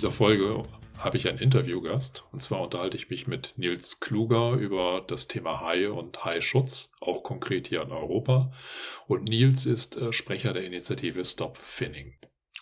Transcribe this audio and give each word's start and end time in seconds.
Dieser 0.00 0.12
Folge 0.12 0.62
habe 0.96 1.18
ich 1.18 1.28
einen 1.28 1.36
Interviewgast. 1.36 2.24
Und 2.32 2.42
zwar 2.42 2.62
unterhalte 2.62 2.96
ich 2.96 3.10
mich 3.10 3.26
mit 3.26 3.52
Nils 3.58 4.00
Kluger 4.00 4.52
über 4.54 5.04
das 5.06 5.28
Thema 5.28 5.60
Haie 5.60 5.92
und 5.92 6.24
Haischutz, 6.24 6.94
auch 7.00 7.22
konkret 7.22 7.68
hier 7.68 7.82
in 7.82 7.92
Europa. 7.92 8.50
Und 9.08 9.28
Nils 9.28 9.66
ist 9.66 9.98
äh, 9.98 10.14
Sprecher 10.14 10.54
der 10.54 10.64
Initiative 10.64 11.22
Stop 11.22 11.58
Finning. 11.58 12.14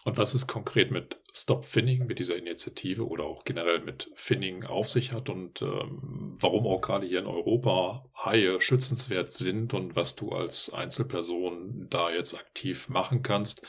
Und 0.08 0.16
was 0.16 0.32
es 0.32 0.46
konkret 0.46 0.90
mit 0.90 1.18
Stop 1.34 1.66
Finning, 1.66 2.06
mit 2.06 2.18
dieser 2.18 2.38
Initiative 2.38 3.06
oder 3.06 3.24
auch 3.24 3.44
generell 3.44 3.80
mit 3.80 4.10
Finning 4.14 4.64
auf 4.64 4.88
sich 4.88 5.12
hat 5.12 5.28
und 5.28 5.60
ähm, 5.60 6.34
warum 6.40 6.66
auch 6.66 6.80
gerade 6.80 7.06
hier 7.06 7.18
in 7.18 7.26
Europa 7.26 8.08
Haie 8.24 8.58
schützenswert 8.62 9.30
sind 9.32 9.74
und 9.74 9.96
was 9.96 10.16
du 10.16 10.30
als 10.30 10.72
Einzelperson 10.72 11.88
da 11.90 12.10
jetzt 12.10 12.32
aktiv 12.32 12.88
machen 12.88 13.23
kannst, 13.23 13.66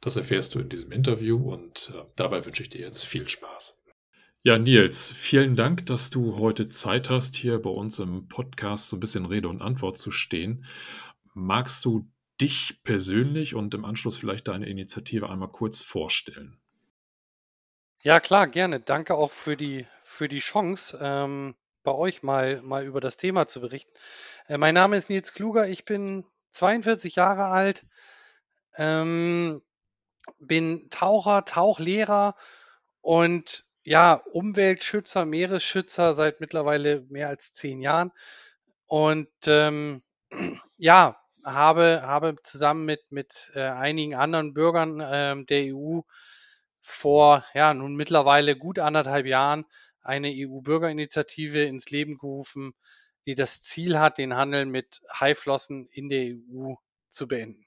das 0.00 0.16
erfährst 0.16 0.54
du 0.54 0.60
in 0.60 0.68
diesem 0.68 0.92
Interview 0.92 1.52
und 1.52 1.92
äh, 1.92 2.04
dabei 2.14 2.46
wünsche 2.46 2.62
ich 2.62 2.70
dir 2.70 2.82
jetzt 2.82 3.04
viel 3.04 3.26
Spaß. 3.26 3.82
Ja, 4.44 4.56
Nils, 4.58 5.10
vielen 5.10 5.56
Dank, 5.56 5.86
dass 5.86 6.10
du 6.10 6.38
heute 6.38 6.68
Zeit 6.68 7.10
hast, 7.10 7.34
hier 7.34 7.58
bei 7.58 7.70
uns 7.70 7.98
im 7.98 8.28
Podcast 8.28 8.88
so 8.88 8.98
ein 8.98 9.00
bisschen 9.00 9.26
Rede 9.26 9.48
und 9.48 9.62
Antwort 9.62 9.98
zu 9.98 10.12
stehen. 10.12 10.64
Magst 11.34 11.84
du 11.84 12.08
dich 12.40 12.82
persönlich 12.84 13.54
und 13.54 13.74
im 13.74 13.84
Anschluss 13.84 14.16
vielleicht 14.16 14.48
deine 14.48 14.66
Initiative 14.66 15.28
einmal 15.28 15.48
kurz 15.48 15.80
vorstellen? 15.80 16.58
Ja, 18.02 18.18
klar, 18.18 18.48
gerne. 18.48 18.80
Danke 18.80 19.14
auch 19.14 19.30
für 19.30 19.56
die, 19.56 19.86
für 20.02 20.28
die 20.28 20.40
Chance, 20.40 20.98
ähm, 21.00 21.54
bei 21.84 21.92
euch 21.92 22.22
mal, 22.22 22.60
mal 22.62 22.84
über 22.84 23.00
das 23.00 23.16
Thema 23.16 23.46
zu 23.46 23.60
berichten. 23.60 23.92
Äh, 24.48 24.58
mein 24.58 24.74
Name 24.74 24.96
ist 24.96 25.08
Nils 25.08 25.34
Kluger, 25.34 25.68
ich 25.68 25.84
bin 25.84 26.24
42 26.50 27.16
Jahre 27.16 27.46
alt, 27.46 27.84
ähm, 28.76 29.62
bin 30.38 30.90
Taucher, 30.90 31.44
Tauchlehrer 31.44 32.36
und 33.00 33.64
ja, 33.84 34.14
Umweltschützer, 34.14 35.24
Meeresschützer 35.24 36.14
seit 36.14 36.40
mittlerweile 36.40 37.02
mehr 37.08 37.28
als 37.28 37.52
zehn 37.52 37.80
Jahren. 37.80 38.12
Und 38.86 39.28
ähm, 39.46 40.02
ja, 40.76 41.21
habe, 41.44 42.02
habe 42.02 42.36
zusammen 42.42 42.84
mit, 42.84 43.00
mit 43.10 43.50
äh, 43.54 43.62
einigen 43.62 44.14
anderen 44.14 44.54
Bürgern 44.54 45.00
äh, 45.00 45.44
der 45.44 45.74
EU 45.74 46.00
vor 46.80 47.44
ja 47.54 47.74
nun 47.74 47.94
mittlerweile 47.94 48.56
gut 48.56 48.78
anderthalb 48.78 49.26
Jahren 49.26 49.64
eine 50.02 50.32
EU-Bürgerinitiative 50.34 51.62
ins 51.62 51.90
Leben 51.90 52.18
gerufen, 52.18 52.74
die 53.26 53.34
das 53.34 53.62
Ziel 53.62 53.98
hat, 53.98 54.18
den 54.18 54.34
Handel 54.34 54.66
mit 54.66 55.00
Haiflossen 55.12 55.86
in 55.92 56.08
der 56.08 56.34
EU 56.34 56.74
zu 57.08 57.28
beenden. 57.28 57.64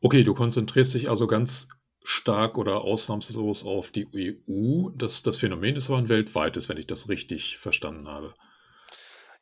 Okay, 0.00 0.24
du 0.24 0.34
konzentrierst 0.34 0.94
dich 0.94 1.08
also 1.08 1.26
ganz 1.26 1.68
stark 2.02 2.58
oder 2.58 2.82
ausnahmslos 2.82 3.64
auf 3.64 3.90
die 3.90 4.06
EU. 4.48 4.90
Das, 4.94 5.22
das 5.22 5.38
Phänomen 5.38 5.76
ist 5.76 5.88
aber 5.88 5.98
ein 5.98 6.08
weltweites, 6.08 6.68
wenn 6.68 6.76
ich 6.76 6.86
das 6.86 7.08
richtig 7.08 7.56
verstanden 7.58 8.08
habe. 8.08 8.34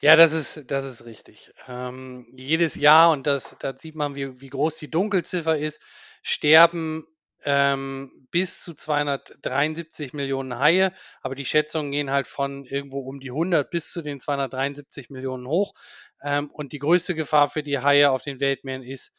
Ja, 0.03 0.17
das 0.17 0.33
ist, 0.33 0.71
das 0.71 0.85
ist 0.85 1.05
richtig. 1.05 1.53
Ähm, 1.69 2.27
jedes 2.37 2.75
Jahr, 2.75 3.11
und 3.13 3.27
das, 3.27 3.55
da 3.61 3.77
sieht 3.79 3.95
man, 3.95 4.17
wie, 4.17 4.41
wie 4.41 4.49
groß 4.49 4.77
die 4.77 4.91
Dunkelziffer 4.91 5.57
ist, 5.57 5.81
sterben 6.23 7.07
ähm, 7.45 8.27
bis 8.33 8.63
zu 8.65 8.75
273 8.75 10.13
Millionen 10.13 10.59
Haie, 10.59 10.93
aber 11.23 11.35
die 11.37 11.45
Schätzungen 11.45 11.93
gehen 11.93 12.11
halt 12.11 12.27
von 12.27 12.65
irgendwo 12.67 13.01
um 13.01 13.21
die 13.21 13.31
100 13.31 13.71
bis 13.71 13.93
zu 13.93 14.03
den 14.03 14.19
273 14.21 15.09
Millionen 15.11 15.47
hoch. 15.47 15.73
Ähm, 16.21 16.51
und 16.51 16.73
die 16.73 16.79
größte 16.81 17.15
Gefahr 17.15 17.49
für 17.49 17.63
die 17.63 17.79
Haie 17.79 18.11
auf 18.11 18.23
den 18.23 18.41
Weltmeeren 18.41 18.83
ist, 18.83 19.15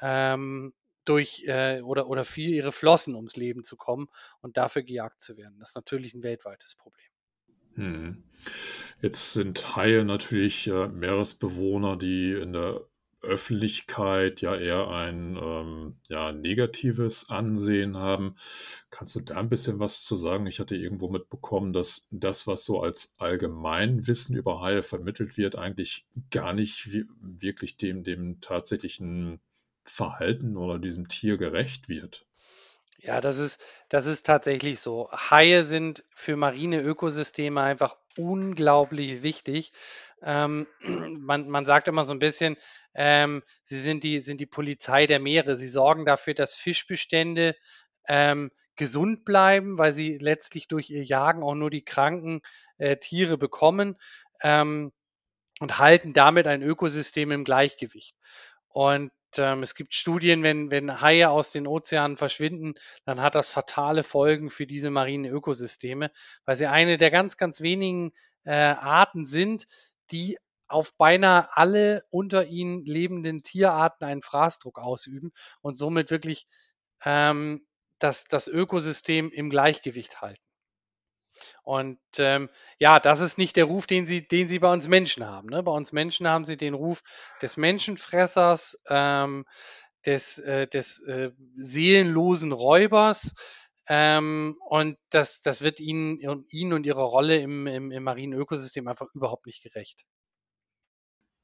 ähm, 0.00 0.72
durch 1.04 1.44
äh, 1.48 1.80
oder, 1.82 2.08
oder 2.08 2.24
für 2.24 2.42
ihre 2.42 2.70
Flossen 2.72 3.14
ums 3.16 3.34
Leben 3.36 3.64
zu 3.64 3.76
kommen 3.76 4.06
und 4.40 4.56
dafür 4.56 4.82
gejagt 4.84 5.20
zu 5.20 5.36
werden. 5.36 5.58
Das 5.58 5.70
ist 5.70 5.74
natürlich 5.76 6.14
ein 6.14 6.22
weltweites 6.22 6.76
Problem. 6.76 7.07
Hm. 7.78 8.24
Jetzt 9.00 9.32
sind 9.32 9.76
Haie 9.76 10.04
natürlich 10.04 10.66
äh, 10.66 10.88
Meeresbewohner, 10.88 11.96
die 11.96 12.32
in 12.32 12.52
der 12.52 12.80
Öffentlichkeit 13.22 14.40
ja 14.40 14.56
eher 14.56 14.88
ein 14.88 15.38
ähm, 15.40 15.96
ja, 16.08 16.32
negatives 16.32 17.28
Ansehen 17.30 17.96
haben. 17.96 18.36
Kannst 18.90 19.16
du 19.16 19.20
da 19.20 19.36
ein 19.36 19.48
bisschen 19.48 19.78
was 19.78 20.04
zu 20.04 20.16
sagen? 20.16 20.46
Ich 20.46 20.60
hatte 20.60 20.76
irgendwo 20.76 21.08
mitbekommen, 21.08 21.72
dass 21.72 22.08
das, 22.10 22.46
was 22.46 22.64
so 22.64 22.80
als 22.82 23.14
Allgemeinwissen 23.18 24.36
über 24.36 24.60
Haie 24.60 24.82
vermittelt 24.82 25.36
wird, 25.36 25.56
eigentlich 25.56 26.06
gar 26.30 26.52
nicht 26.52 26.90
wirklich 27.20 27.76
dem, 27.76 28.02
dem 28.02 28.40
tatsächlichen 28.40 29.40
Verhalten 29.84 30.56
oder 30.56 30.78
diesem 30.78 31.08
Tier 31.08 31.38
gerecht 31.38 31.88
wird. 31.88 32.27
Ja, 33.00 33.20
das 33.20 33.38
ist, 33.38 33.62
das 33.88 34.06
ist 34.06 34.26
tatsächlich 34.26 34.80
so. 34.80 35.08
Haie 35.12 35.64
sind 35.64 36.04
für 36.14 36.36
marine 36.36 36.80
Ökosysteme 36.80 37.60
einfach 37.62 37.96
unglaublich 38.16 39.22
wichtig. 39.22 39.72
Ähm, 40.22 40.66
man, 41.18 41.48
man 41.48 41.64
sagt 41.64 41.86
immer 41.86 42.04
so 42.04 42.12
ein 42.12 42.18
bisschen, 42.18 42.56
ähm, 42.94 43.42
sie 43.62 43.78
sind 43.78 44.02
die, 44.02 44.18
sind 44.18 44.40
die 44.40 44.46
Polizei 44.46 45.06
der 45.06 45.20
Meere. 45.20 45.54
Sie 45.54 45.68
sorgen 45.68 46.04
dafür, 46.06 46.34
dass 46.34 46.56
Fischbestände 46.56 47.54
ähm, 48.08 48.50
gesund 48.74 49.24
bleiben, 49.24 49.78
weil 49.78 49.92
sie 49.92 50.18
letztlich 50.18 50.66
durch 50.66 50.90
ihr 50.90 51.04
Jagen 51.04 51.44
auch 51.44 51.54
nur 51.54 51.70
die 51.70 51.84
kranken 51.84 52.40
äh, 52.78 52.96
Tiere 52.96 53.38
bekommen 53.38 53.96
ähm, 54.42 54.92
und 55.60 55.78
halten 55.78 56.12
damit 56.12 56.46
ein 56.48 56.62
Ökosystem 56.62 57.32
im 57.32 57.44
Gleichgewicht. 57.44 58.16
Und 58.68 59.12
ähm, 59.36 59.62
es 59.62 59.74
gibt 59.74 59.92
Studien, 59.92 60.42
wenn, 60.42 60.70
wenn 60.70 61.00
Haie 61.00 61.28
aus 61.28 61.50
den 61.50 61.66
Ozeanen 61.66 62.16
verschwinden, 62.16 62.74
dann 63.04 63.20
hat 63.20 63.34
das 63.34 63.50
fatale 63.50 64.02
Folgen 64.02 64.48
für 64.48 64.66
diese 64.66 64.90
marinen 64.90 65.30
Ökosysteme, 65.30 66.10
weil 66.44 66.56
sie 66.56 66.66
eine 66.66 66.96
der 66.96 67.10
ganz, 67.10 67.36
ganz 67.36 67.60
wenigen 67.60 68.12
äh, 68.44 68.52
Arten 68.52 69.24
sind, 69.24 69.66
die 70.10 70.38
auf 70.68 70.96
beinahe 70.96 71.48
alle 71.56 72.04
unter 72.10 72.46
ihnen 72.46 72.84
lebenden 72.84 73.42
Tierarten 73.42 74.06
einen 74.06 74.22
Fraßdruck 74.22 74.78
ausüben 74.78 75.32
und 75.60 75.76
somit 75.76 76.10
wirklich 76.10 76.46
ähm, 77.04 77.66
das, 77.98 78.24
das 78.24 78.48
Ökosystem 78.48 79.30
im 79.30 79.50
Gleichgewicht 79.50 80.20
halten. 80.20 80.47
Und 81.62 81.98
ähm, 82.18 82.48
ja, 82.78 83.00
das 83.00 83.20
ist 83.20 83.38
nicht 83.38 83.56
der 83.56 83.64
Ruf, 83.64 83.86
den 83.86 84.06
sie, 84.06 84.26
den 84.26 84.48
sie 84.48 84.58
bei 84.58 84.72
uns 84.72 84.88
Menschen 84.88 85.26
haben. 85.26 85.48
Ne? 85.48 85.62
Bei 85.62 85.72
uns 85.72 85.92
Menschen 85.92 86.26
haben 86.26 86.44
sie 86.44 86.56
den 86.56 86.74
Ruf 86.74 87.02
des 87.42 87.56
Menschenfressers, 87.56 88.82
ähm, 88.88 89.44
des, 90.06 90.38
äh, 90.38 90.66
des 90.66 91.00
äh, 91.02 91.30
seelenlosen 91.56 92.52
Räubers. 92.52 93.34
Ähm, 93.88 94.56
und 94.68 94.98
das, 95.10 95.40
das 95.40 95.62
wird 95.62 95.80
ihnen, 95.80 96.44
ihnen 96.50 96.72
und 96.72 96.84
ihrer 96.84 97.02
Rolle 97.02 97.38
im, 97.38 97.66
im, 97.66 97.90
im 97.90 98.02
marinen 98.02 98.38
Ökosystem 98.38 98.86
einfach 98.86 99.06
überhaupt 99.14 99.46
nicht 99.46 99.62
gerecht. 99.62 100.04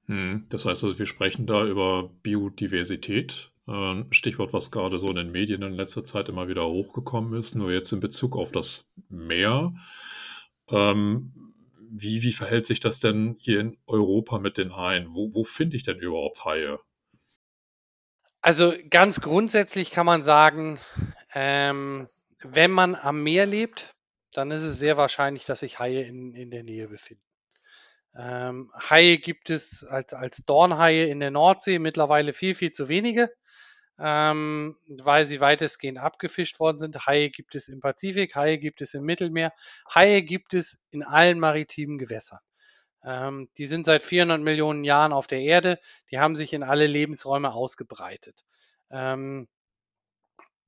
Hm, 0.06 0.47
das 0.50 0.67
heißt 0.67 0.85
also, 0.85 0.99
wir 0.99 1.06
sprechen 1.06 1.47
da 1.47 1.64
über 1.64 2.11
Biodiversität. 2.23 3.50
Ähm, 3.66 4.08
Stichwort, 4.11 4.52
was 4.52 4.70
gerade 4.70 4.99
so 4.99 5.08
in 5.08 5.16
den 5.16 5.32
Medien 5.32 5.62
in 5.62 5.72
letzter 5.72 6.05
Zeit 6.05 6.28
immer 6.28 6.49
wieder 6.49 6.66
hochgekommen 6.66 7.38
ist, 7.38 7.55
nur 7.55 7.72
jetzt 7.72 7.93
in 7.93 8.00
Bezug 8.00 8.37
auf 8.37 8.52
das 8.52 8.93
Meer. 9.08 9.75
Ähm, 10.69 11.55
wie, 11.90 12.22
wie 12.22 12.32
verhält 12.32 12.66
sich 12.66 12.81
das 12.81 13.00
denn 13.00 13.37
hier 13.38 13.61
in 13.61 13.78
Europa 13.87 14.38
mit 14.38 14.58
den 14.58 14.76
Haien? 14.76 15.14
Wo, 15.14 15.32
wo 15.32 15.44
finde 15.44 15.76
ich 15.76 15.82
denn 15.82 15.99
überhaupt 15.99 16.44
Haie? 16.44 16.78
Also 18.43 18.75
ganz 18.90 19.22
grundsätzlich 19.22 19.90
kann 19.90 20.05
man 20.05 20.22
sagen, 20.22 20.78
ähm, 21.32 22.08
wenn 22.43 22.70
man 22.70 22.94
am 22.94 23.22
Meer 23.22 23.46
lebt, 23.46 23.94
dann 24.32 24.50
ist 24.50 24.62
es 24.62 24.78
sehr 24.78 24.99
wahrscheinlich, 24.99 25.46
dass 25.46 25.61
sich 25.61 25.78
Haie 25.78 26.02
in, 26.02 26.34
in 26.34 26.50
der 26.50 26.64
Nähe 26.64 26.88
befinden. 26.88 27.22
Ähm, 28.16 28.70
Haie 28.75 29.16
gibt 29.16 29.49
es 29.49 29.84
als, 29.84 30.12
als 30.12 30.44
Dornhaie 30.44 31.08
in 31.08 31.20
der 31.20 31.31
Nordsee 31.31 31.78
mittlerweile 31.78 32.34
viel, 32.34 32.55
viel 32.55 32.72
zu 32.72 32.88
wenige 32.88 33.31
ähm, 33.99 34.76
weil 34.88 35.26
sie 35.26 35.41
weitestgehend 35.41 35.99
abgefischt 35.99 36.61
worden 36.61 36.79
sind. 36.79 37.06
Haie 37.06 37.31
gibt 37.31 37.55
es 37.55 37.69
im 37.69 37.81
Pazifik, 37.81 38.35
Haie 38.35 38.58
gibt 38.58 38.81
es 38.81 38.94
im 38.94 39.05
Mittelmeer, 39.05 39.52
Haie 39.94 40.23
gibt 40.23 40.55
es 40.55 40.85
in 40.91 41.02
allen 41.02 41.38
maritimen 41.38 41.99
Gewässern. 41.99 42.41
Ähm, 43.05 43.49
die 43.58 43.67
sind 43.67 43.87
seit 43.87 44.02
400 44.02 44.41
Millionen 44.41 44.85
Jahren 44.85 45.12
auf 45.12 45.26
der 45.26 45.41
Erde. 45.41 45.79
Die 46.11 46.19
haben 46.19 46.35
sich 46.35 46.52
in 46.52 46.62
alle 46.62 46.87
Lebensräume 46.87 47.52
ausgebreitet. 47.52 48.44
Ähm, 48.91 49.49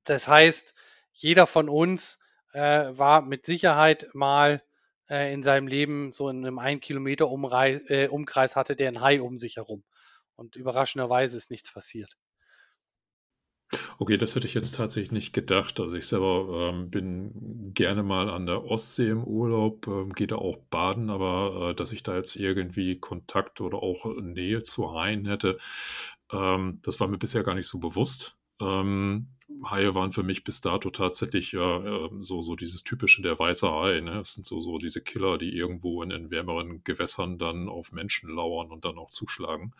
das 0.03 0.27
heißt, 0.27 0.73
jeder 1.11 1.47
von 1.47 1.67
uns 1.69 2.19
äh, 2.53 2.85
war 2.97 3.21
mit 3.21 3.45
Sicherheit 3.45 4.07
mal 4.13 4.63
äh, 5.09 5.33
in 5.33 5.43
seinem 5.43 5.67
Leben 5.67 6.11
so 6.11 6.29
in 6.29 6.45
einem 6.45 6.59
1 6.59 6.81
Kilometer 6.81 7.25
äh, 7.25 8.07
Umkreis 8.07 8.55
hatte 8.55 8.75
der 8.75 8.89
ein 8.89 9.01
Hai 9.01 9.21
um 9.21 9.37
sich 9.37 9.57
herum. 9.57 9.83
Und 10.35 10.55
überraschenderweise 10.55 11.35
ist 11.35 11.49
nichts 11.49 11.73
passiert. 11.73 12.15
Okay, 13.99 14.17
das 14.17 14.35
hätte 14.35 14.47
ich 14.47 14.53
jetzt 14.53 14.75
tatsächlich 14.75 15.11
nicht 15.11 15.33
gedacht. 15.33 15.79
Also 15.79 15.97
ich 15.97 16.07
selber 16.07 16.71
ähm, 16.71 16.89
bin 16.89 17.73
gerne 17.73 18.01
mal 18.01 18.29
an 18.29 18.45
der 18.45 18.63
Ostsee 18.63 19.09
im 19.09 19.23
Urlaub, 19.23 19.87
ähm, 19.87 20.13
gehe 20.13 20.27
da 20.27 20.37
auch 20.37 20.57
baden, 20.69 21.09
aber 21.09 21.71
äh, 21.71 21.75
dass 21.75 21.91
ich 21.91 22.03
da 22.03 22.15
jetzt 22.15 22.35
irgendwie 22.35 22.99
Kontakt 22.99 23.59
oder 23.59 23.83
auch 23.83 24.05
Nähe 24.21 24.63
zu 24.63 24.93
Haien 24.93 25.25
hätte, 25.25 25.57
ähm, 26.31 26.79
das 26.83 26.99
war 26.99 27.07
mir 27.07 27.17
bisher 27.17 27.43
gar 27.43 27.55
nicht 27.55 27.67
so 27.67 27.79
bewusst. 27.79 28.37
Ähm, 28.61 29.27
Haie 29.65 29.95
waren 29.95 30.11
für 30.11 30.23
mich 30.23 30.43
bis 30.43 30.61
dato 30.61 30.89
tatsächlich 30.89 31.51
ja 31.53 31.79
äh, 32.05 32.09
so, 32.21 32.41
so 32.41 32.55
dieses 32.55 32.83
typische 32.83 33.21
der 33.21 33.37
weiße 33.37 33.69
Hai. 33.69 34.01
Ne? 34.01 34.11
Das 34.11 34.33
sind 34.33 34.45
so, 34.45 34.61
so 34.61 34.77
diese 34.77 35.01
Killer, 35.01 35.37
die 35.37 35.55
irgendwo 35.55 36.03
in 36.03 36.09
den 36.09 36.31
wärmeren 36.31 36.83
Gewässern 36.83 37.37
dann 37.37 37.69
auf 37.69 37.91
Menschen 37.91 38.29
lauern 38.29 38.71
und 38.71 38.85
dann 38.85 38.97
auch 38.97 39.09
zuschlagen. 39.09 39.73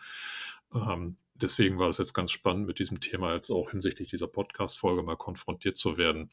Ähm, 0.74 1.16
deswegen 1.42 1.78
war 1.78 1.88
es 1.88 1.98
jetzt 1.98 2.14
ganz 2.14 2.30
spannend, 2.30 2.66
mit 2.66 2.78
diesem 2.78 3.00
Thema 3.00 3.34
jetzt 3.34 3.50
auch 3.50 3.70
hinsichtlich 3.70 4.08
dieser 4.08 4.28
Podcast-Folge 4.28 5.02
mal 5.02 5.16
konfrontiert 5.16 5.76
zu 5.76 5.96
werden 5.96 6.30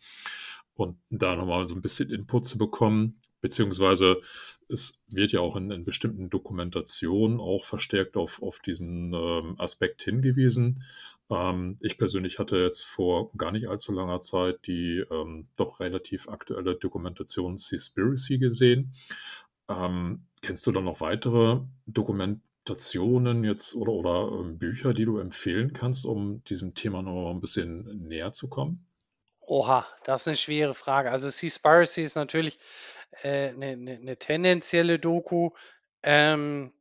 und 0.75 0.97
da 1.09 1.35
nochmal 1.35 1.65
so 1.65 1.75
ein 1.75 1.81
bisschen 1.81 2.09
Input 2.09 2.45
zu 2.45 2.57
bekommen. 2.57 3.21
Beziehungsweise 3.41 4.21
es 4.69 5.03
wird 5.07 5.31
ja 5.31 5.39
auch 5.39 5.55
in, 5.55 5.69
in 5.69 5.85
bestimmten 5.85 6.29
Dokumentationen 6.29 7.39
auch 7.39 7.63
verstärkt 7.63 8.17
auf, 8.17 8.41
auf 8.41 8.59
diesen 8.59 9.13
ähm, 9.13 9.55
Aspekt 9.59 10.01
hingewiesen. 10.01 10.83
Ähm, 11.29 11.77
ich 11.81 11.97
persönlich 11.97 12.39
hatte 12.39 12.57
jetzt 12.57 12.83
vor 12.83 13.31
gar 13.37 13.51
nicht 13.51 13.67
allzu 13.67 13.91
langer 13.91 14.19
Zeit 14.19 14.65
die 14.65 15.03
ähm, 15.11 15.47
doch 15.55 15.79
relativ 15.79 16.27
aktuelle 16.27 16.75
Dokumentation 16.75 17.57
Seaspiracy 17.57 18.39
gesehen. 18.39 18.95
Ähm, 19.69 20.25
kennst 20.41 20.65
du 20.65 20.71
da 20.71 20.81
noch 20.81 21.01
weitere 21.01 21.59
Dokument 21.85 22.41
Adaptationen 22.65 23.43
jetzt 23.43 23.75
oder, 23.75 23.91
oder 23.91 24.39
ähm, 24.39 24.57
Bücher, 24.57 24.93
die 24.93 25.05
du 25.05 25.19
empfehlen 25.19 25.73
kannst, 25.73 26.05
um 26.05 26.43
diesem 26.45 26.73
Thema 26.73 27.03
noch 27.03 27.31
ein 27.31 27.39
bisschen 27.39 28.07
näher 28.07 28.31
zu 28.31 28.49
kommen? 28.49 28.87
Oha, 29.41 29.87
das 30.03 30.21
ist 30.21 30.27
eine 30.27 30.37
schwere 30.37 30.73
Frage. 30.73 31.11
Also 31.11 31.29
Seaspiracy 31.29 32.01
ist 32.01 32.15
natürlich 32.15 32.57
äh, 33.21 33.49
eine, 33.49 33.77
ne, 33.77 33.99
ne 33.99 34.17
tendenzielle 34.17 34.97
Doku, 34.97 35.51
ähm, 36.01 36.73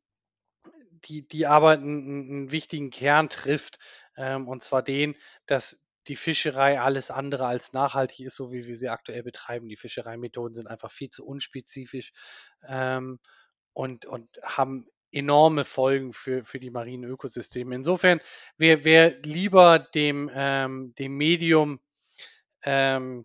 die, 1.05 1.29
die 1.29 1.47
aber 1.47 1.73
einen, 1.73 2.31
einen 2.31 2.53
wichtigen 2.53 2.89
Kern 2.89 3.29
trifft, 3.29 3.79
ähm, 4.17 4.49
und 4.49 4.63
zwar 4.63 4.83
den, 4.83 5.17
dass 5.45 5.85
die 6.09 6.17
Fischerei 6.17 6.81
alles 6.81 7.11
andere 7.11 7.47
als 7.47 7.75
nachhaltig 7.75 8.21
ist, 8.21 8.37
so 8.37 8.53
wie 8.53 8.67
wir 8.67 8.79
sie 8.79 8.89
aktuell 8.89 9.23
betreiben. 9.23 9.69
Die 9.69 9.77
Fischereimethoden 9.77 10.55
sind 10.55 10.67
einfach 10.67 10.91
viel 10.91 11.11
zu 11.11 11.27
unspezifisch 11.27 12.13
ähm, 12.67 13.21
und, 13.75 14.07
und 14.07 14.41
haben 14.43 14.87
enorme 15.15 15.65
Folgen 15.65 16.13
für, 16.13 16.45
für 16.45 16.59
die 16.59 16.71
marinen 16.71 17.09
Ökosysteme. 17.09 17.75
Insofern, 17.75 18.21
wer, 18.57 18.85
wer 18.85 19.19
lieber 19.21 19.79
dem, 19.79 20.31
ähm, 20.35 20.95
dem 20.99 21.17
Medium 21.17 21.81
ähm, 22.65 23.25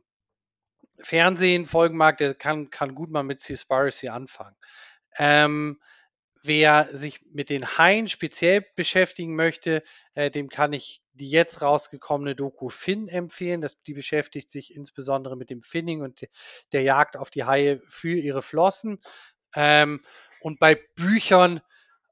Fernsehen 1.00 1.66
folgen 1.66 1.98
mag, 1.98 2.18
der 2.18 2.36
kann, 2.36 2.70
kann 2.70 2.96
gut 2.96 3.10
mal 3.10 3.24
mit 3.24 3.40
Seaspiracy 3.40 4.10
anfangen. 4.10 4.56
Ähm, 5.18 5.80
wer 6.44 6.90
sich 6.92 7.22
mit 7.32 7.50
den 7.50 7.66
Haien 7.78 8.08
speziell 8.08 8.66
beschäftigen 8.76 9.36
möchte, 9.36 9.84
äh, 10.14 10.32
dem 10.32 10.50
kann 10.50 10.74
ich 10.74 11.02
die 11.14 11.30
jetzt 11.30 11.62
rausgekommene 11.62 12.36
Doku 12.36 12.70
Finn 12.70 13.08
empfehlen. 13.08 13.62
Das, 13.62 13.82
die 13.84 13.94
beschäftigt 13.94 14.50
sich 14.50 14.74
insbesondere 14.74 15.36
mit 15.36 15.50
dem 15.50 15.62
Finning 15.62 16.02
und 16.02 16.28
der 16.72 16.82
Jagd 16.84 17.18
auf 17.18 17.30
die 17.30 17.44
Haie 17.44 17.82
für 17.90 18.18
ihre 18.18 18.42
Flossen. 18.42 19.00
Ähm, 19.56 20.04
und 20.42 20.60
bei 20.60 20.76
Büchern 20.96 21.62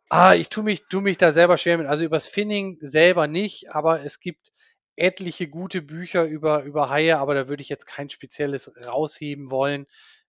Ah, 0.10 0.36
ich 0.36 0.50
tue 0.50 0.64
mich, 0.64 0.84
tu 0.90 1.02
mich 1.02 1.18
da 1.18 1.32
selber 1.32 1.58
schwer 1.58 1.78
mit. 1.78 1.88
Also 1.88 2.06
übers 2.06 2.28
Finning 2.28 2.78
selber 2.80 3.28
nicht, 3.28 3.72
aber 3.72 4.04
es 4.04 4.20
gibt 4.20 4.52
etliche 4.96 5.48
gute 5.48 5.82
Bücher 5.82 6.26
über, 6.26 6.64
über 6.64 6.90
Haie, 6.90 7.18
aber 7.18 7.36
da 7.36 7.50
würde 7.50 7.62
ich 7.62 7.70
jetzt 7.70 7.86
kein 7.86 8.10
spezielles 8.10 8.72
rausheben 8.86 9.52
wollen, 9.52 9.86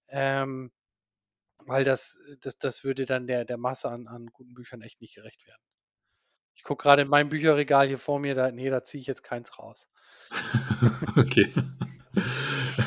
ähm, 0.08 0.70
weil 1.64 1.84
das, 1.84 2.18
das, 2.40 2.58
das 2.58 2.84
würde 2.84 3.06
dann 3.06 3.26
der, 3.26 3.44
der 3.44 3.56
Masse 3.56 3.88
an, 3.88 4.08
an 4.08 4.26
guten 4.26 4.54
Büchern 4.54 4.82
echt 4.82 5.00
nicht 5.00 5.14
gerecht 5.14 5.46
werden. 5.46 5.62
Ich 6.54 6.64
gucke 6.64 6.82
gerade 6.82 7.02
in 7.02 7.08
meinem 7.08 7.28
Bücherregal 7.28 7.86
hier 7.86 7.98
vor 7.98 8.18
mir, 8.18 8.34
da, 8.34 8.50
nee, 8.50 8.68
da 8.68 8.82
ziehe 8.82 9.00
ich 9.00 9.06
jetzt 9.06 9.22
keins 9.22 9.58
raus. 9.58 9.88
okay. 11.16 11.52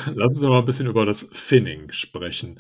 Lass 0.08 0.36
uns 0.36 0.44
aber 0.44 0.60
ein 0.60 0.66
bisschen 0.66 0.88
über 0.88 1.06
das 1.06 1.30
Finning 1.32 1.92
sprechen. 1.92 2.60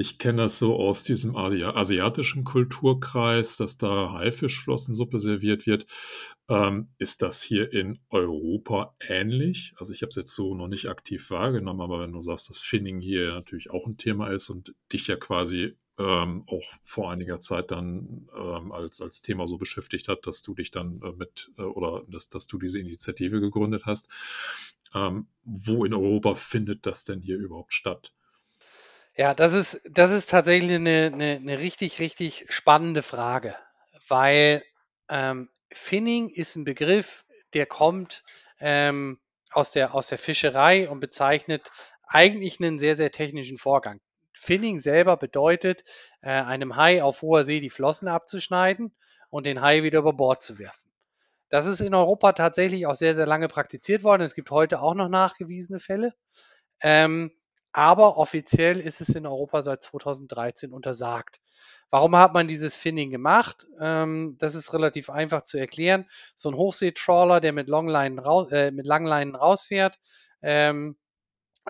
Ich 0.00 0.16
kenne 0.16 0.44
das 0.44 0.58
so 0.58 0.76
aus 0.76 1.04
diesem 1.04 1.36
asiatischen 1.36 2.42
Kulturkreis, 2.42 3.58
dass 3.58 3.76
da 3.76 4.14
Haifischflossensuppe 4.14 5.20
serviert 5.20 5.66
wird. 5.66 5.84
Ähm, 6.48 6.88
ist 6.96 7.20
das 7.20 7.42
hier 7.42 7.70
in 7.74 7.98
Europa 8.08 8.94
ähnlich? 8.98 9.74
Also 9.76 9.92
ich 9.92 10.00
habe 10.00 10.08
es 10.08 10.16
jetzt 10.16 10.34
so 10.34 10.54
noch 10.54 10.68
nicht 10.68 10.88
aktiv 10.88 11.28
wahrgenommen, 11.28 11.82
aber 11.82 12.00
wenn 12.00 12.12
du 12.12 12.22
sagst, 12.22 12.48
dass 12.48 12.60
Finning 12.60 12.98
hier 13.02 13.34
natürlich 13.34 13.68
auch 13.68 13.86
ein 13.86 13.98
Thema 13.98 14.28
ist 14.28 14.48
und 14.48 14.74
dich 14.90 15.06
ja 15.06 15.16
quasi 15.16 15.76
ähm, 15.98 16.44
auch 16.46 16.64
vor 16.82 17.10
einiger 17.10 17.38
Zeit 17.38 17.70
dann 17.70 18.26
ähm, 18.34 18.72
als, 18.72 19.02
als 19.02 19.20
Thema 19.20 19.46
so 19.46 19.58
beschäftigt 19.58 20.08
hat, 20.08 20.26
dass 20.26 20.40
du 20.40 20.54
dich 20.54 20.70
dann 20.70 21.02
äh, 21.02 21.12
mit 21.12 21.50
äh, 21.58 21.62
oder 21.62 22.04
dass, 22.08 22.30
dass 22.30 22.46
du 22.46 22.58
diese 22.58 22.78
Initiative 22.78 23.38
gegründet 23.42 23.84
hast. 23.84 24.08
Ähm, 24.94 25.26
wo 25.44 25.84
in 25.84 25.92
Europa 25.92 26.34
findet 26.36 26.86
das 26.86 27.04
denn 27.04 27.20
hier 27.20 27.36
überhaupt 27.36 27.74
statt? 27.74 28.14
Ja, 29.20 29.34
das 29.34 29.52
ist, 29.52 29.82
das 29.84 30.12
ist 30.12 30.30
tatsächlich 30.30 30.76
eine, 30.76 31.10
eine, 31.12 31.32
eine 31.32 31.58
richtig, 31.58 31.98
richtig 31.98 32.46
spannende 32.48 33.02
Frage, 33.02 33.54
weil 34.08 34.64
ähm, 35.10 35.50
Finning 35.70 36.30
ist 36.30 36.56
ein 36.56 36.64
Begriff, 36.64 37.26
der 37.52 37.66
kommt 37.66 38.24
ähm, 38.60 39.20
aus, 39.52 39.72
der, 39.72 39.94
aus 39.94 40.08
der 40.08 40.16
Fischerei 40.16 40.88
und 40.88 41.00
bezeichnet 41.00 41.70
eigentlich 42.04 42.60
einen 42.60 42.78
sehr, 42.78 42.96
sehr 42.96 43.10
technischen 43.10 43.58
Vorgang. 43.58 44.00
Finning 44.32 44.78
selber 44.78 45.18
bedeutet, 45.18 45.84
äh, 46.22 46.30
einem 46.30 46.76
Hai 46.76 47.02
auf 47.02 47.20
hoher 47.20 47.44
See 47.44 47.60
die 47.60 47.68
Flossen 47.68 48.08
abzuschneiden 48.08 48.96
und 49.28 49.44
den 49.44 49.60
Hai 49.60 49.82
wieder 49.82 49.98
über 49.98 50.14
Bord 50.14 50.40
zu 50.40 50.58
werfen. 50.58 50.90
Das 51.50 51.66
ist 51.66 51.80
in 51.80 51.94
Europa 51.94 52.32
tatsächlich 52.32 52.86
auch 52.86 52.96
sehr, 52.96 53.14
sehr 53.14 53.26
lange 53.26 53.48
praktiziert 53.48 54.02
worden. 54.02 54.22
Es 54.22 54.34
gibt 54.34 54.50
heute 54.50 54.80
auch 54.80 54.94
noch 54.94 55.10
nachgewiesene 55.10 55.78
Fälle. 55.78 56.14
Ähm, 56.80 57.32
aber 57.72 58.16
offiziell 58.16 58.80
ist 58.80 59.00
es 59.00 59.10
in 59.10 59.26
Europa 59.26 59.62
seit 59.62 59.82
2013 59.82 60.72
untersagt. 60.72 61.40
Warum 61.90 62.16
hat 62.16 62.34
man 62.34 62.48
dieses 62.48 62.76
Finning 62.76 63.10
gemacht? 63.10 63.66
Ähm, 63.80 64.36
das 64.38 64.54
ist 64.54 64.72
relativ 64.72 65.10
einfach 65.10 65.42
zu 65.42 65.58
erklären. 65.58 66.08
So 66.36 66.50
ein 66.50 66.56
Hochseetrawler, 66.56 67.40
der 67.40 67.52
mit, 67.52 67.68
Longleinen 67.68 68.18
raus, 68.18 68.50
äh, 68.50 68.70
mit 68.70 68.86
Langleinen 68.86 69.34
rausfährt, 69.34 69.98
ähm, 70.42 70.96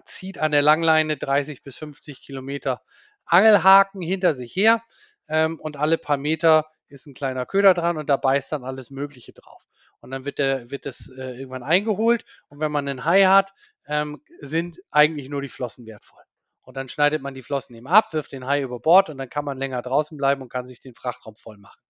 zieht 0.06 0.38
an 0.38 0.52
der 0.52 0.62
Langleine 0.62 1.16
30 1.16 1.62
bis 1.62 1.78
50 1.78 2.22
Kilometer 2.22 2.82
Angelhaken 3.24 4.00
hinter 4.00 4.34
sich 4.34 4.54
her 4.54 4.82
ähm, 5.28 5.58
und 5.60 5.76
alle 5.76 5.98
paar 5.98 6.16
Meter 6.16 6.66
ist 6.90 7.06
ein 7.06 7.14
kleiner 7.14 7.46
Köder 7.46 7.74
dran 7.74 7.96
und 7.96 8.08
da 8.08 8.16
beißt 8.16 8.52
dann 8.52 8.64
alles 8.64 8.90
Mögliche 8.90 9.32
drauf. 9.32 9.64
Und 10.00 10.10
dann 10.10 10.24
wird, 10.24 10.38
der, 10.38 10.70
wird 10.70 10.86
das 10.86 11.08
äh, 11.08 11.38
irgendwann 11.38 11.62
eingeholt 11.62 12.24
und 12.48 12.60
wenn 12.60 12.72
man 12.72 12.88
einen 12.88 13.04
Hai 13.04 13.24
hat, 13.24 13.52
ähm, 13.86 14.22
sind 14.40 14.80
eigentlich 14.90 15.28
nur 15.28 15.42
die 15.42 15.48
Flossen 15.48 15.86
wertvoll. 15.86 16.22
Und 16.62 16.76
dann 16.76 16.88
schneidet 16.88 17.22
man 17.22 17.34
die 17.34 17.42
Flossen 17.42 17.74
eben 17.74 17.88
ab, 17.88 18.12
wirft 18.12 18.32
den 18.32 18.46
Hai 18.46 18.62
über 18.62 18.80
Bord 18.80 19.10
und 19.10 19.18
dann 19.18 19.30
kann 19.30 19.44
man 19.44 19.58
länger 19.58 19.82
draußen 19.82 20.16
bleiben 20.16 20.42
und 20.42 20.50
kann 20.50 20.66
sich 20.66 20.80
den 20.80 20.94
Frachtraum 20.94 21.34
voll 21.36 21.58
machen. 21.58 21.80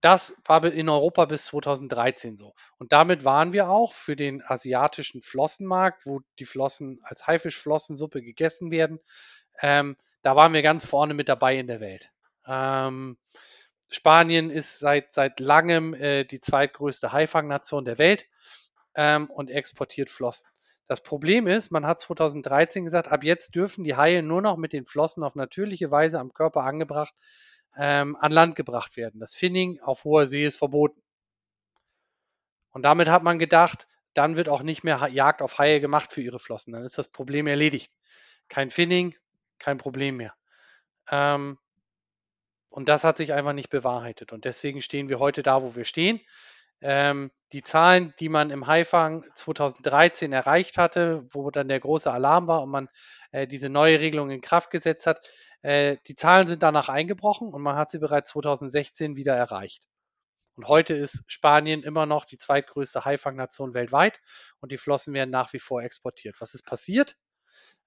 Das 0.00 0.40
war 0.44 0.64
in 0.64 0.88
Europa 0.88 1.24
bis 1.24 1.46
2013 1.46 2.36
so. 2.36 2.54
Und 2.78 2.92
damit 2.92 3.24
waren 3.24 3.52
wir 3.52 3.68
auch 3.68 3.94
für 3.94 4.14
den 4.14 4.42
asiatischen 4.44 5.22
Flossenmarkt, 5.22 6.06
wo 6.06 6.20
die 6.38 6.44
Flossen 6.44 7.00
als 7.02 7.26
Haifischflossensuppe 7.26 8.22
gegessen 8.22 8.70
werden. 8.70 9.00
Ähm, 9.60 9.96
da 10.22 10.36
waren 10.36 10.52
wir 10.52 10.62
ganz 10.62 10.86
vorne 10.86 11.14
mit 11.14 11.28
dabei 11.28 11.58
in 11.58 11.66
der 11.66 11.80
Welt. 11.80 12.10
Ähm, 12.46 13.18
Spanien 13.88 14.50
ist 14.50 14.78
seit, 14.78 15.12
seit 15.12 15.40
langem 15.40 15.94
äh, 15.94 16.24
die 16.24 16.40
zweitgrößte 16.40 17.12
Haifangnation 17.12 17.84
der 17.84 17.98
Welt 17.98 18.26
ähm, 18.94 19.30
und 19.30 19.50
exportiert 19.50 20.10
Flossen. 20.10 20.48
Das 20.86 21.02
Problem 21.02 21.46
ist, 21.46 21.70
man 21.70 21.86
hat 21.86 22.00
2013 22.00 22.84
gesagt, 22.84 23.08
ab 23.08 23.22
jetzt 23.22 23.54
dürfen 23.54 23.84
die 23.84 23.96
Haie 23.96 24.22
nur 24.22 24.40
noch 24.40 24.56
mit 24.56 24.72
den 24.72 24.86
Flossen 24.86 25.22
auf 25.22 25.34
natürliche 25.34 25.90
Weise 25.90 26.18
am 26.18 26.32
Körper 26.32 26.64
angebracht 26.64 27.14
ähm, 27.78 28.16
an 28.16 28.32
Land 28.32 28.56
gebracht 28.56 28.96
werden. 28.96 29.20
Das 29.20 29.34
Finning 29.34 29.80
auf 29.80 30.04
hoher 30.04 30.26
See 30.26 30.44
ist 30.44 30.56
verboten. 30.56 31.00
Und 32.70 32.82
damit 32.82 33.08
hat 33.08 33.22
man 33.22 33.38
gedacht, 33.38 33.86
dann 34.14 34.36
wird 34.36 34.48
auch 34.48 34.62
nicht 34.62 34.82
mehr 34.82 35.08
Jagd 35.12 35.42
auf 35.42 35.58
Haie 35.58 35.80
gemacht 35.80 36.12
für 36.12 36.20
ihre 36.20 36.40
Flossen. 36.40 36.72
Dann 36.72 36.84
ist 36.84 36.98
das 36.98 37.08
Problem 37.08 37.46
erledigt. 37.46 37.92
Kein 38.48 38.70
Finning, 38.70 39.14
kein 39.58 39.78
Problem 39.78 40.16
mehr. 40.16 40.34
Ähm, 41.10 41.58
und 42.70 42.88
das 42.88 43.04
hat 43.04 43.16
sich 43.16 43.32
einfach 43.32 43.52
nicht 43.52 43.70
bewahrheitet. 43.70 44.32
Und 44.32 44.44
deswegen 44.44 44.82
stehen 44.82 45.08
wir 45.08 45.18
heute 45.18 45.42
da, 45.42 45.62
wo 45.62 45.74
wir 45.74 45.84
stehen. 45.84 46.20
Ähm, 46.80 47.30
die 47.52 47.62
Zahlen, 47.62 48.14
die 48.20 48.28
man 48.28 48.50
im 48.50 48.66
Haifang 48.66 49.24
2013 49.34 50.32
erreicht 50.32 50.78
hatte, 50.78 51.26
wo 51.30 51.50
dann 51.50 51.68
der 51.68 51.80
große 51.80 52.12
Alarm 52.12 52.46
war 52.46 52.62
und 52.62 52.70
man 52.70 52.88
äh, 53.32 53.46
diese 53.48 53.68
neue 53.68 53.98
Regelung 54.00 54.30
in 54.30 54.40
Kraft 54.40 54.70
gesetzt 54.70 55.06
hat, 55.06 55.26
äh, 55.62 55.96
die 56.06 56.14
Zahlen 56.14 56.46
sind 56.46 56.62
danach 56.62 56.88
eingebrochen 56.88 57.52
und 57.52 57.62
man 57.62 57.76
hat 57.76 57.90
sie 57.90 57.98
bereits 57.98 58.30
2016 58.30 59.16
wieder 59.16 59.34
erreicht. 59.34 59.88
Und 60.54 60.68
heute 60.68 60.94
ist 60.94 61.24
Spanien 61.28 61.82
immer 61.82 62.06
noch 62.06 62.24
die 62.24 62.38
zweitgrößte 62.38 63.04
Haifangnation 63.04 63.74
weltweit 63.74 64.20
und 64.60 64.70
die 64.72 64.78
Flossen 64.78 65.14
werden 65.14 65.30
nach 65.30 65.52
wie 65.52 65.60
vor 65.60 65.82
exportiert. 65.82 66.40
Was 66.40 66.54
ist 66.54 66.64
passiert? 66.64 67.16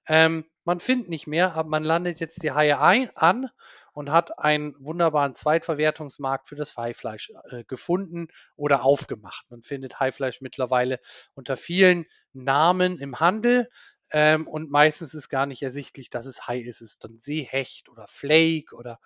Ähm, 0.07 0.45
man 0.63 0.79
findet 0.79 1.09
nicht 1.09 1.27
mehr, 1.27 1.53
aber 1.53 1.69
man 1.69 1.83
landet 1.83 2.19
jetzt 2.19 2.43
die 2.43 2.51
Haie 2.51 2.79
ein, 2.79 3.09
an 3.15 3.50
und 3.93 4.12
hat 4.12 4.39
einen 4.39 4.75
wunderbaren 4.79 5.36
Zweitverwertungsmarkt 5.36 6.48
für 6.48 6.55
das 6.55 6.77
Haifleisch 6.77 7.31
äh, 7.50 7.63
gefunden 7.65 8.27
oder 8.55 8.83
aufgemacht. 8.83 9.45
Man 9.50 9.63
findet 9.63 10.00
Haifleisch 10.00 10.41
mittlerweile 10.41 11.00
unter 11.33 11.57
vielen 11.57 12.05
Namen 12.33 13.00
im 13.00 13.19
Handel. 13.19 13.69
Ähm, 14.13 14.48
und 14.48 14.69
meistens 14.69 15.13
ist 15.13 15.29
gar 15.29 15.45
nicht 15.45 15.62
ersichtlich, 15.62 16.10
dass 16.10 16.25
es 16.25 16.48
Hai 16.48 16.60
ist. 16.60 16.81
Es 16.81 16.93
ist 16.93 17.03
dann 17.05 17.19
Seehecht 17.21 17.88
oder 17.88 18.07
Flake 18.07 18.75
oder 18.75 19.00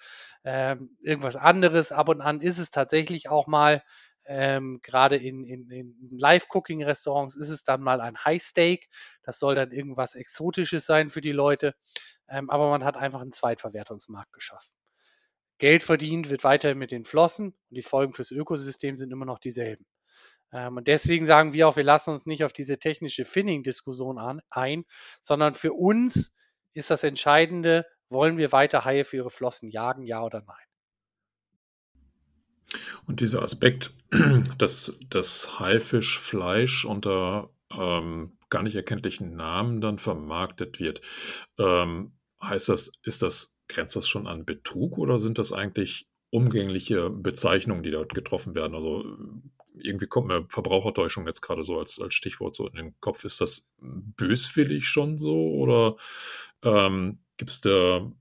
ähm, 0.43 0.97
irgendwas 1.01 1.35
anderes. 1.35 1.91
Ab 1.91 2.09
und 2.09 2.21
an 2.21 2.41
ist 2.41 2.57
es 2.57 2.71
tatsächlich 2.71 3.29
auch 3.29 3.45
mal 3.45 3.83
ähm, 4.27 4.79
Gerade 4.81 5.17
in, 5.17 5.43
in, 5.43 5.69
in 5.69 6.17
Live-Cooking-Restaurants 6.17 7.35
ist 7.35 7.49
es 7.49 7.63
dann 7.63 7.81
mal 7.81 8.01
ein 8.01 8.17
High 8.23 8.41
Steak. 8.41 8.89
Das 9.23 9.39
soll 9.39 9.55
dann 9.55 9.71
irgendwas 9.71 10.15
Exotisches 10.15 10.85
sein 10.85 11.09
für 11.09 11.21
die 11.21 11.31
Leute. 11.31 11.75
Ähm, 12.27 12.49
aber 12.49 12.69
man 12.69 12.83
hat 12.83 12.97
einfach 12.97 13.21
einen 13.21 13.31
Zweitverwertungsmarkt 13.31 14.33
geschaffen. 14.33 14.75
Geld 15.57 15.83
verdient 15.83 16.29
wird 16.29 16.43
weiterhin 16.43 16.77
mit 16.77 16.91
den 16.91 17.05
Flossen 17.05 17.47
und 17.47 17.75
die 17.75 17.81
Folgen 17.81 18.13
fürs 18.13 18.31
Ökosystem 18.31 18.95
sind 18.95 19.11
immer 19.11 19.25
noch 19.25 19.39
dieselben. 19.39 19.85
Ähm, 20.51 20.77
und 20.77 20.87
deswegen 20.87 21.25
sagen 21.25 21.53
wir 21.53 21.67
auch, 21.67 21.75
wir 21.75 21.83
lassen 21.83 22.11
uns 22.11 22.25
nicht 22.25 22.43
auf 22.43 22.53
diese 22.53 22.77
technische 22.77 23.25
Finning-Diskussion 23.25 24.41
ein, 24.49 24.85
sondern 25.21 25.53
für 25.53 25.73
uns 25.73 26.35
ist 26.73 26.89
das 26.91 27.03
Entscheidende, 27.03 27.85
wollen 28.09 28.37
wir 28.37 28.51
weiter 28.51 28.85
Haie 28.85 29.05
für 29.05 29.17
ihre 29.17 29.29
Flossen 29.29 29.69
jagen, 29.69 30.03
ja 30.03 30.23
oder 30.23 30.41
nein? 30.41 30.55
Und 33.07 33.21
dieser 33.21 33.41
Aspekt, 33.41 33.93
dass 34.57 34.97
das 35.09 35.59
Haifischfleisch 35.59 36.85
unter 36.85 37.49
ähm, 37.71 38.37
gar 38.49 38.63
nicht 38.63 38.75
erkenntlichen 38.75 39.35
Namen 39.35 39.81
dann 39.81 39.97
vermarktet 39.97 40.79
wird, 40.79 41.01
ähm, 41.57 42.14
heißt 42.41 42.69
das, 42.69 42.91
ist 43.03 43.21
das, 43.21 43.55
grenzt 43.67 43.95
das 43.95 44.07
schon 44.07 44.27
an 44.27 44.45
Betrug 44.45 44.97
oder 44.97 45.19
sind 45.19 45.37
das 45.37 45.51
eigentlich 45.51 46.07
umgängliche 46.29 47.09
Bezeichnungen, 47.09 47.83
die 47.83 47.91
dort 47.91 48.13
getroffen 48.13 48.55
werden? 48.55 48.75
Also 48.75 49.05
irgendwie 49.73 50.07
kommt 50.07 50.27
mir 50.27 50.45
Verbrauchertäuschung 50.49 51.27
jetzt 51.27 51.41
gerade 51.41 51.63
so 51.63 51.79
als, 51.79 51.99
als 51.99 52.13
Stichwort 52.13 52.55
so 52.55 52.67
in 52.67 52.75
den 52.75 52.95
Kopf. 52.99 53.23
Ist 53.25 53.41
das 53.41 53.69
böswillig 53.79 54.87
schon 54.87 55.17
so 55.17 55.53
oder 55.53 55.97
ähm, 56.63 57.19
gibt 57.37 57.51
es 57.51 57.61
da 57.61 58.11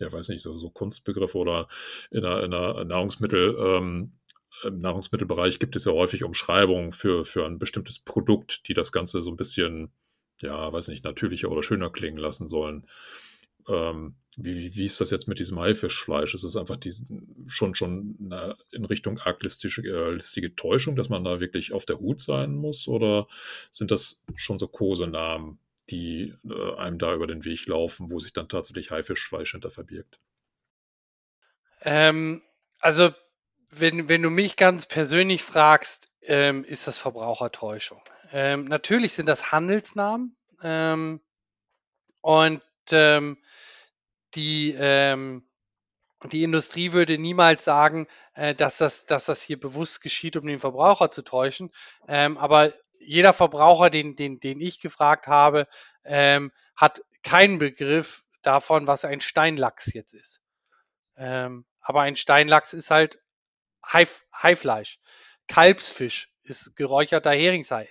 ja, 0.00 0.10
weiß 0.10 0.30
nicht, 0.30 0.42
so, 0.42 0.58
so 0.58 0.70
Kunstbegriffe 0.70 1.38
oder 1.38 1.68
in 2.10 2.24
einer, 2.24 2.42
in 2.42 2.54
einer 2.54 2.84
Nahrungsmittel, 2.84 3.54
ähm, 3.58 4.12
im 4.64 4.80
Nahrungsmittelbereich 4.80 5.58
gibt 5.58 5.76
es 5.76 5.84
ja 5.84 5.92
häufig 5.92 6.24
Umschreibungen 6.24 6.92
für, 6.92 7.24
für 7.24 7.46
ein 7.46 7.58
bestimmtes 7.58 7.98
Produkt, 7.98 8.66
die 8.68 8.74
das 8.74 8.92
Ganze 8.92 9.20
so 9.20 9.30
ein 9.30 9.36
bisschen, 9.36 9.92
ja, 10.40 10.72
weiß 10.72 10.88
nicht, 10.88 11.04
natürlicher 11.04 11.50
oder 11.50 11.62
schöner 11.62 11.90
klingen 11.90 12.18
lassen 12.18 12.46
sollen. 12.46 12.86
Ähm, 13.68 14.16
wie, 14.36 14.74
wie 14.74 14.84
ist 14.84 15.00
das 15.00 15.10
jetzt 15.10 15.28
mit 15.28 15.38
diesem 15.38 15.58
Haifischfleisch? 15.58 16.34
Ist 16.34 16.44
es 16.44 16.56
einfach 16.56 16.76
die, 16.76 16.94
schon, 17.46 17.74
schon 17.74 18.32
in 18.70 18.84
Richtung 18.84 19.18
arglistische 19.18 19.82
äh, 19.82 20.50
Täuschung, 20.56 20.96
dass 20.96 21.08
man 21.08 21.24
da 21.24 21.40
wirklich 21.40 21.72
auf 21.72 21.84
der 21.84 21.98
Hut 21.98 22.20
sein 22.20 22.54
muss? 22.54 22.88
Oder 22.88 23.26
sind 23.70 23.90
das 23.90 24.22
schon 24.36 24.58
so 24.58 24.68
Kosenamen, 24.68 25.58
die 25.90 26.34
äh, 26.48 26.74
einem 26.76 26.98
da 26.98 27.14
über 27.14 27.26
den 27.26 27.44
Weg 27.44 27.66
laufen, 27.66 28.10
wo 28.10 28.18
sich 28.20 28.32
dann 28.32 28.48
tatsächlich 28.48 28.90
Haifischfleisch 28.90 29.52
hinter 29.52 29.70
verbirgt? 29.70 30.18
Ähm, 31.82 32.42
also, 32.78 33.10
wenn, 33.70 34.08
wenn 34.08 34.22
du 34.22 34.30
mich 34.30 34.56
ganz 34.56 34.86
persönlich 34.86 35.42
fragst, 35.42 36.08
ähm, 36.22 36.64
ist 36.64 36.86
das 36.86 36.98
Verbrauchertäuschung. 36.98 38.02
Ähm, 38.32 38.64
natürlich 38.64 39.14
sind 39.14 39.26
das 39.26 39.50
Handelsnamen 39.50 40.36
ähm, 40.62 41.20
und 42.20 42.62
ähm, 42.92 43.38
die, 44.34 44.74
ähm, 44.78 45.44
die 46.24 46.42
Industrie 46.42 46.92
würde 46.92 47.18
niemals 47.18 47.64
sagen, 47.64 48.06
äh, 48.34 48.54
dass, 48.54 48.78
das, 48.78 49.06
dass 49.06 49.24
das 49.24 49.42
hier 49.42 49.58
bewusst 49.58 50.02
geschieht, 50.02 50.36
um 50.36 50.46
den 50.46 50.58
Verbraucher 50.58 51.10
zu 51.10 51.22
täuschen. 51.22 51.70
Ähm, 52.06 52.36
aber 52.36 52.74
jeder 52.98 53.32
Verbraucher, 53.32 53.90
den, 53.90 54.16
den, 54.16 54.40
den 54.40 54.60
ich 54.60 54.80
gefragt 54.80 55.26
habe, 55.26 55.66
ähm, 56.04 56.52
hat 56.76 57.00
keinen 57.22 57.58
Begriff 57.58 58.24
davon, 58.42 58.86
was 58.86 59.04
ein 59.04 59.20
Steinlachs 59.20 59.92
jetzt 59.94 60.12
ist. 60.12 60.40
Ähm, 61.16 61.64
aber 61.80 62.02
ein 62.02 62.16
Steinlachs 62.16 62.72
ist 62.72 62.90
halt 62.90 63.18
Haif, 63.84 64.26
Haifleisch. 64.34 65.00
Kalbsfisch 65.48 66.32
ist 66.42 66.76
geräucherter 66.76 67.32
Heringshai. 67.32 67.88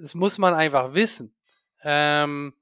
Das 0.00 0.14
muss 0.14 0.38
man 0.38 0.54
einfach 0.54 0.94
wissen. 0.94 1.34
Ähm, 1.82 2.54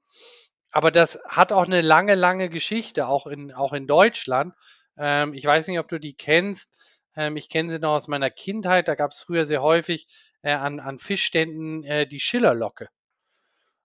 aber 0.71 0.91
das 0.91 1.19
hat 1.25 1.51
auch 1.51 1.65
eine 1.65 1.81
lange, 1.81 2.15
lange 2.15 2.49
Geschichte, 2.49 3.07
auch 3.07 3.27
in, 3.27 3.53
auch 3.53 3.73
in 3.73 3.87
Deutschland. 3.87 4.55
Ähm, 4.97 5.33
ich 5.33 5.45
weiß 5.45 5.67
nicht, 5.67 5.79
ob 5.79 5.89
du 5.89 5.99
die 5.99 6.15
kennst. 6.15 6.73
Ähm, 7.15 7.35
ich 7.37 7.49
kenne 7.49 7.71
sie 7.71 7.79
noch 7.79 7.91
aus 7.91 8.07
meiner 8.07 8.29
Kindheit. 8.29 8.87
Da 8.87 8.95
gab 8.95 9.11
es 9.11 9.21
früher 9.21 9.45
sehr 9.45 9.61
häufig 9.61 10.07
äh, 10.41 10.53
an, 10.53 10.79
an 10.79 10.99
Fischständen 10.99 11.83
äh, 11.83 12.07
die 12.07 12.19
Schillerlocke. 12.19 12.89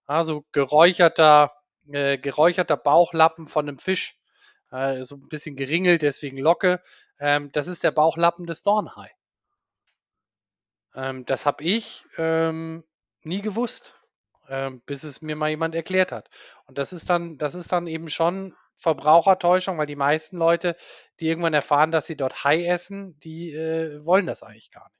Also 0.05 0.45
geräucherter, 0.53 1.51
äh, 1.91 2.17
geräucherter 2.17 2.77
Bauchlappen 2.77 3.47
von 3.47 3.67
einem 3.67 3.79
Fisch. 3.79 4.17
Äh, 4.71 5.03
so 5.03 5.15
ein 5.15 5.27
bisschen 5.27 5.55
geringelt, 5.55 6.01
deswegen 6.01 6.37
Locke. 6.37 6.81
Ähm, 7.19 7.51
das 7.51 7.67
ist 7.67 7.83
der 7.83 7.91
Bauchlappen 7.91 8.45
des 8.45 8.63
Dornhai. 8.63 9.11
Ähm, 10.95 11.25
das 11.25 11.45
habe 11.45 11.63
ich 11.63 12.05
ähm, 12.17 12.83
nie 13.23 13.41
gewusst, 13.41 13.96
bis 14.85 15.03
es 15.03 15.21
mir 15.21 15.35
mal 15.35 15.49
jemand 15.49 15.75
erklärt 15.75 16.11
hat. 16.11 16.29
Und 16.65 16.77
das 16.77 16.93
ist 16.93 17.09
dann, 17.09 17.37
das 17.37 17.55
ist 17.55 17.71
dann 17.71 17.87
eben 17.87 18.09
schon 18.09 18.53
Verbrauchertäuschung, 18.75 19.77
weil 19.77 19.87
die 19.87 19.95
meisten 19.95 20.37
Leute, 20.37 20.75
die 21.19 21.27
irgendwann 21.27 21.53
erfahren, 21.53 21.91
dass 21.91 22.05
sie 22.05 22.15
dort 22.15 22.43
Hai 22.43 22.65
essen, 22.65 23.19
die 23.21 23.51
äh, 23.53 24.05
wollen 24.05 24.27
das 24.27 24.43
eigentlich 24.43 24.71
gar 24.71 24.87
nicht. 24.89 24.97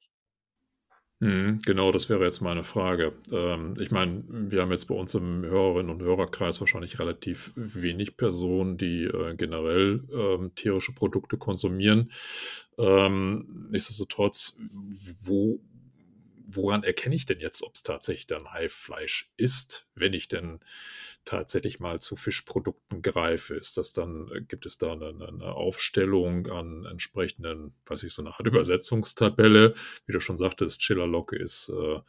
Mhm, 1.19 1.59
genau, 1.65 1.91
das 1.91 2.09
wäre 2.09 2.23
jetzt 2.23 2.41
meine 2.41 2.63
Frage. 2.63 3.13
Ähm, 3.31 3.73
ich 3.79 3.89
meine, 3.89 4.23
wir 4.27 4.61
haben 4.61 4.71
jetzt 4.71 4.85
bei 4.85 4.93
uns 4.93 5.15
im 5.15 5.43
Hörerinnen 5.43 5.89
und 5.91 6.01
Hörerkreis 6.01 6.59
wahrscheinlich 6.59 6.99
relativ 6.99 7.53
wenig 7.55 8.17
Personen, 8.17 8.77
die 8.77 9.05
äh, 9.05 9.35
generell 9.35 10.03
ähm, 10.13 10.53
tierische 10.53 10.93
Produkte 10.93 11.37
konsumieren. 11.37 12.11
Ähm, 12.77 13.67
nichtsdestotrotz, 13.71 14.57
wo, 15.21 15.59
woran 16.47 16.83
erkenne 16.83 17.15
ich 17.15 17.25
denn 17.25 17.39
jetzt, 17.39 17.61
ob 17.61 17.75
es 17.75 17.83
tatsächlich 17.83 18.27
dann 18.27 18.51
Haifleisch 18.51 19.31
ist, 19.37 19.87
wenn 19.95 20.13
ich 20.13 20.27
denn 20.27 20.59
tatsächlich 21.25 21.79
mal 21.79 21.99
zu 21.99 22.15
Fischprodukten 22.15 23.01
greife? 23.01 23.55
Ist 23.55 23.77
das 23.77 23.93
dann, 23.93 24.31
äh, 24.33 24.41
gibt 24.41 24.65
es 24.65 24.77
da 24.77 24.93
eine, 24.93 25.09
eine 25.09 25.53
Aufstellung 25.53 26.47
an 26.47 26.85
entsprechenden, 26.85 27.73
weiß 27.85 28.03
ich, 28.03 28.13
so 28.13 28.21
eine 28.21 28.31
Art 28.31 28.47
Übersetzungstabelle? 28.47 29.75
Wie 30.05 30.13
du 30.13 30.19
schon 30.19 30.37
sagtest, 30.37 30.79
Chillerlocke 30.79 31.35
ist 31.35 31.69
äh, 31.69 31.99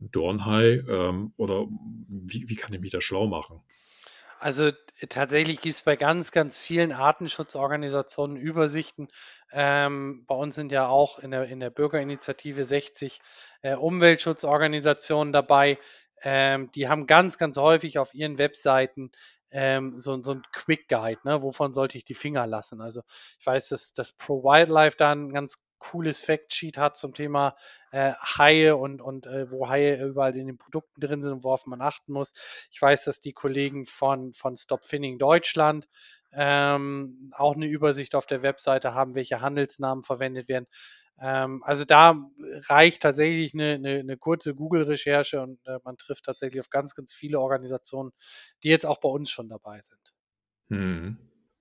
Dornhai. 0.00 0.84
Ähm, 0.88 1.32
oder 1.36 1.66
wie, 2.08 2.48
wie 2.48 2.56
kann 2.56 2.72
ich 2.72 2.80
mich 2.80 2.92
da 2.92 3.00
schlau 3.00 3.26
machen? 3.26 3.60
Also 4.40 4.70
tatsächlich 5.08 5.60
gibt 5.60 5.74
es 5.74 5.82
bei 5.82 5.96
ganz, 5.96 6.32
ganz 6.32 6.60
vielen 6.60 6.92
Artenschutzorganisationen 6.92 8.36
Übersichten. 8.36 9.08
Ähm, 9.52 10.24
bei 10.26 10.34
uns 10.34 10.54
sind 10.54 10.70
ja 10.72 10.86
auch 10.88 11.18
in 11.18 11.30
der, 11.32 11.44
in 11.44 11.60
der 11.60 11.70
Bürgerinitiative 11.70 12.64
60 12.64 13.20
äh, 13.62 13.74
Umweltschutzorganisationen 13.74 15.32
dabei. 15.32 15.78
Ähm, 16.22 16.70
die 16.72 16.88
haben 16.88 17.06
ganz, 17.06 17.38
ganz 17.38 17.56
häufig 17.56 17.98
auf 17.98 18.14
ihren 18.14 18.38
Webseiten 18.38 19.10
ähm, 19.50 19.98
so, 19.98 20.20
so 20.22 20.32
ein 20.32 20.42
Quick 20.52 20.88
Guide, 20.88 21.20
ne? 21.24 21.42
wovon 21.42 21.72
sollte 21.72 21.96
ich 21.96 22.04
die 22.04 22.14
Finger 22.14 22.46
lassen. 22.46 22.80
Also 22.80 23.02
ich 23.40 23.46
weiß, 23.46 23.68
dass, 23.68 23.94
dass 23.94 24.12
Pro 24.12 24.44
Wildlife 24.44 24.96
da 24.96 25.12
ein 25.12 25.32
ganz 25.32 25.64
cooles 25.78 26.20
Factsheet 26.20 26.78
hat 26.78 26.96
zum 26.96 27.14
Thema 27.14 27.56
äh, 27.90 28.12
Haie 28.14 28.76
und, 28.76 29.00
und 29.00 29.26
äh, 29.26 29.50
wo 29.50 29.68
Haie 29.68 30.04
überall 30.04 30.36
in 30.36 30.46
den 30.46 30.58
Produkten 30.58 31.00
drin 31.00 31.22
sind 31.22 31.32
und 31.32 31.44
worauf 31.44 31.66
man 31.66 31.80
achten 31.80 32.12
muss. 32.12 32.32
Ich 32.70 32.80
weiß, 32.80 33.04
dass 33.04 33.20
die 33.20 33.32
Kollegen 33.32 33.86
von, 33.86 34.32
von 34.32 34.56
Stop 34.56 34.84
Finning 34.84 35.18
Deutschland 35.18 35.88
ähm, 36.32 37.32
auch 37.34 37.54
eine 37.54 37.66
Übersicht 37.66 38.14
auf 38.14 38.26
der 38.26 38.42
Webseite 38.42 38.94
haben, 38.94 39.14
welche 39.14 39.40
Handelsnamen 39.40 40.02
verwendet 40.02 40.48
werden. 40.48 40.66
Ähm, 41.20 41.62
also 41.64 41.84
da 41.84 42.16
reicht 42.68 43.02
tatsächlich 43.02 43.54
eine, 43.54 43.72
eine, 43.72 43.98
eine 44.00 44.16
kurze 44.16 44.54
Google-Recherche 44.54 45.40
und 45.40 45.58
äh, 45.66 45.78
man 45.84 45.96
trifft 45.96 46.24
tatsächlich 46.24 46.60
auf 46.60 46.70
ganz, 46.70 46.94
ganz 46.94 47.12
viele 47.12 47.40
Organisationen, 47.40 48.12
die 48.62 48.68
jetzt 48.68 48.86
auch 48.86 49.00
bei 49.00 49.08
uns 49.08 49.30
schon 49.30 49.48
dabei 49.48 49.80
sind. 49.80 50.14
Hm. 50.68 51.18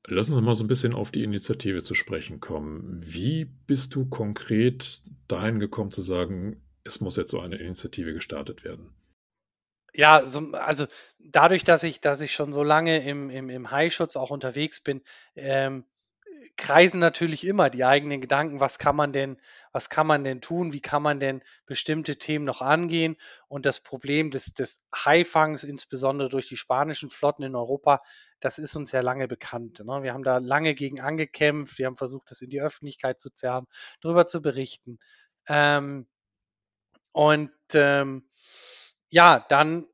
Lass 0.10 0.30
uns 0.30 0.42
mal 0.42 0.56
so 0.56 0.64
ein 0.64 0.70
bisschen 0.70 0.94
auf 0.94 1.12
die 1.12 1.24
Initiative 1.24 1.84
zu 1.84 1.94
sprechen 1.94 2.40
kommen. 2.40 3.00
Wie 3.04 3.44
bist 3.44 3.94
du 3.94 4.06
konkret 4.06 5.02
dahin 5.28 5.60
gekommen 5.60 5.92
zu 5.92 6.02
sagen: 6.02 6.62
„Es 6.86 7.02
muss 7.02 7.18
jetzt 7.18 7.32
so 7.32 7.42
eine 7.42 7.58
Initiative 7.58 8.14
gestartet 8.14 8.64
werden?“ 8.64 8.90
Ja, 9.94 10.26
so 10.26 10.52
also 10.54 10.88
dadurch, 11.20 11.64
dass 11.66 11.84
ich 11.84 12.00
dass 12.00 12.22
ich 12.22 12.34
schon 12.34 12.54
so 12.54 12.64
lange 12.64 13.04
im 13.04 13.30
im 13.30 13.50
im 13.50 13.70
Haischutz 13.70 14.16
auch 14.16 14.30
unterwegs 14.32 14.80
bin, 14.80 15.02
ähm, 15.36 15.84
kreisen 16.58 17.00
natürlich 17.00 17.46
immer 17.46 17.70
die 17.70 17.86
eigenen 17.86 18.22
Gedanken: 18.22 18.60
„Was 18.60 18.80
kann 18.80 18.96
man 18.96 19.14
denn 19.14 19.38
was 19.72 19.90
kann 19.90 20.08
man 20.08 20.24
denn 20.24 20.42
tun? 20.42 20.74
Wie 20.74 20.82
kann 20.82 21.04
man 21.04 21.20
denn 21.20 21.42
bestimmte 21.66 22.18
Themen 22.18 22.46
noch 22.46 22.62
angehen?“ 22.62 23.16
Und 23.48 23.66
das 23.66 23.80
Problem 23.82 24.32
des 24.32 24.54
des 24.54 24.84
Haifangs, 24.94 25.64
insbesondere 25.64 26.30
durch 26.30 26.48
die 26.48 26.58
spanischen 26.58 27.10
Flotten 27.10 27.44
in 27.44 27.56
Europa, 27.56 28.00
das 28.40 28.60
ist 28.60 28.76
uns 28.76 28.92
ja 28.92 29.02
lange 29.02 29.28
bekannt, 29.28 29.80
ne? 29.86 30.04
Wir 30.04 30.14
haben 30.14 30.24
da 30.24 30.38
lange 30.40 30.76
gegen 30.76 31.00
angekämpft. 31.02 31.78
Wir 31.80 31.86
haben 31.88 31.98
versucht, 31.98 32.32
das 32.32 32.42
in 32.42 32.50
die 32.50 32.62
Öffentlichkeit 32.62 33.20
zu 33.20 33.30
zerren, 33.32 33.66
drüber 34.02 34.28
zu 34.28 34.42
berichten. 34.42 35.00
Ähm, 35.48 36.08
und, 37.12 37.52
ähm, 37.74 38.24
ja, 39.10 39.46
dann 39.50 39.88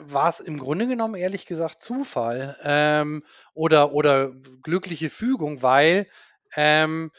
war 0.00 0.28
es 0.30 0.40
im 0.40 0.58
Grunde 0.58 0.86
genommen 0.86 1.14
ehrlich 1.16 1.46
gesagt 1.46 1.82
Zufall, 1.82 2.56
ähm, 2.62 3.24
oder 3.54 3.92
oder 3.92 4.30
glückliche 4.62 5.10
Fügung, 5.10 5.62
weil, 5.62 6.08
ähm, 6.56 7.10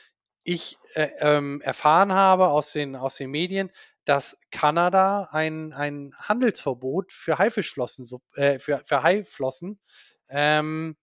ich, 0.43 0.77
äh, 0.95 1.10
ähm, 1.19 1.62
erfahren 1.62 2.13
habe 2.13 2.48
aus 2.50 2.72
den 2.72 2.95
aus 2.95 3.15
den 3.17 3.31
Medien, 3.31 3.72
dass 4.05 4.39
Kanada 4.51 5.29
ein 5.31 5.74
ein 5.74 6.13
Handelsverbot 6.19 7.12
für 7.13 7.38
Haifischflossen 7.39 8.07
äh, 8.36 8.60
für 8.60 8.81
für 8.86 9.03
Haiflossen, 9.03 9.79
ähm, 10.29 10.95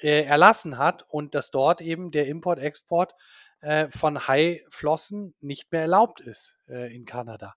äh, 0.00 0.22
erlassen 0.24 0.78
hat 0.78 1.04
und 1.08 1.34
dass 1.34 1.50
dort 1.50 1.80
eben 1.80 2.10
der 2.10 2.26
Import, 2.28 2.58
Export, 2.60 3.14
äh, 3.60 3.88
von 3.90 4.28
Haiflossen 4.28 5.34
nicht 5.40 5.72
mehr 5.72 5.82
erlaubt 5.82 6.20
ist, 6.20 6.58
äh, 6.68 6.94
in 6.94 7.04
Kanada. 7.04 7.54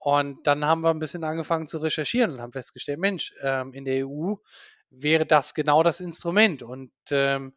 Und 0.00 0.46
dann 0.46 0.64
haben 0.64 0.80
wir 0.80 0.90
ein 0.90 0.98
bisschen 0.98 1.24
angefangen 1.24 1.66
zu 1.66 1.78
recherchieren 1.78 2.32
und 2.32 2.40
haben 2.40 2.52
festgestellt, 2.52 2.98
Mensch, 2.98 3.34
ähm, 3.42 3.74
in 3.74 3.84
der 3.84 4.08
EU 4.08 4.34
wäre 4.88 5.26
das 5.26 5.54
genau 5.54 5.82
das 5.82 6.00
Instrument 6.00 6.62
und, 6.62 6.90
ähm, 7.10 7.54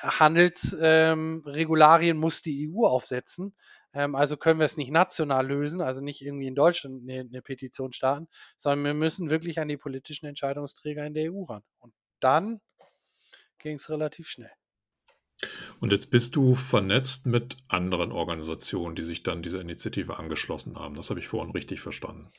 Handelsregularien 0.00 2.16
ähm, 2.16 2.20
muss 2.20 2.42
die 2.42 2.68
EU 2.68 2.86
aufsetzen. 2.86 3.54
Ähm, 3.92 4.14
also 4.14 4.36
können 4.36 4.58
wir 4.58 4.66
es 4.66 4.76
nicht 4.76 4.90
national 4.90 5.46
lösen, 5.46 5.80
also 5.80 6.00
nicht 6.00 6.22
irgendwie 6.22 6.48
in 6.48 6.54
Deutschland 6.54 7.02
eine, 7.02 7.20
eine 7.20 7.42
Petition 7.42 7.92
starten, 7.92 8.28
sondern 8.56 8.84
wir 8.84 8.94
müssen 8.94 9.30
wirklich 9.30 9.60
an 9.60 9.68
die 9.68 9.76
politischen 9.76 10.26
Entscheidungsträger 10.26 11.06
in 11.06 11.14
der 11.14 11.32
EU 11.32 11.44
ran. 11.44 11.62
Und 11.78 11.94
dann 12.18 12.60
ging 13.58 13.76
es 13.76 13.88
relativ 13.90 14.26
schnell. 14.26 14.50
Und 15.80 15.92
jetzt 15.92 16.10
bist 16.10 16.36
du 16.36 16.54
vernetzt 16.54 17.26
mit 17.26 17.56
anderen 17.68 18.12
Organisationen, 18.12 18.96
die 18.96 19.02
sich 19.02 19.22
dann 19.22 19.42
dieser 19.42 19.60
Initiative 19.60 20.18
angeschlossen 20.18 20.76
haben. 20.78 20.94
Das 20.94 21.10
habe 21.10 21.20
ich 21.20 21.28
vorhin 21.28 21.52
richtig 21.52 21.80
verstanden. 21.80 22.30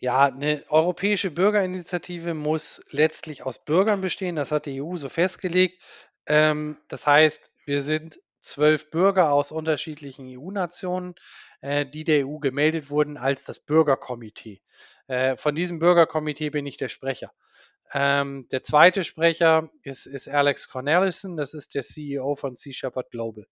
Ja, 0.00 0.26
eine 0.26 0.62
europäische 0.68 1.30
Bürgerinitiative 1.30 2.34
muss 2.34 2.84
letztlich 2.90 3.44
aus 3.44 3.64
Bürgern 3.64 4.02
bestehen. 4.02 4.36
Das 4.36 4.52
hat 4.52 4.66
die 4.66 4.82
EU 4.82 4.96
so 4.96 5.08
festgelegt. 5.08 5.80
Ähm, 6.26 6.76
das 6.88 7.06
heißt, 7.06 7.50
wir 7.64 7.82
sind 7.82 8.20
zwölf 8.40 8.90
Bürger 8.90 9.32
aus 9.32 9.52
unterschiedlichen 9.52 10.26
EU-Nationen, 10.28 11.14
äh, 11.60 11.86
die 11.86 12.04
der 12.04 12.26
EU 12.26 12.38
gemeldet 12.38 12.90
wurden 12.90 13.16
als 13.16 13.44
das 13.44 13.58
Bürgerkomitee. 13.58 14.60
Äh, 15.08 15.36
von 15.36 15.54
diesem 15.54 15.78
Bürgerkomitee 15.78 16.50
bin 16.50 16.66
ich 16.66 16.76
der 16.76 16.88
Sprecher. 16.88 17.32
Ähm, 17.92 18.46
der 18.50 18.62
zweite 18.62 19.04
Sprecher 19.04 19.70
ist, 19.82 20.06
ist 20.06 20.28
Alex 20.28 20.68
Cornelison, 20.68 21.36
das 21.36 21.54
ist 21.54 21.74
der 21.74 21.82
CEO 21.82 22.34
von 22.34 22.56
Sea 22.56 22.72
Shepherd 22.72 23.10
Global. 23.10 23.46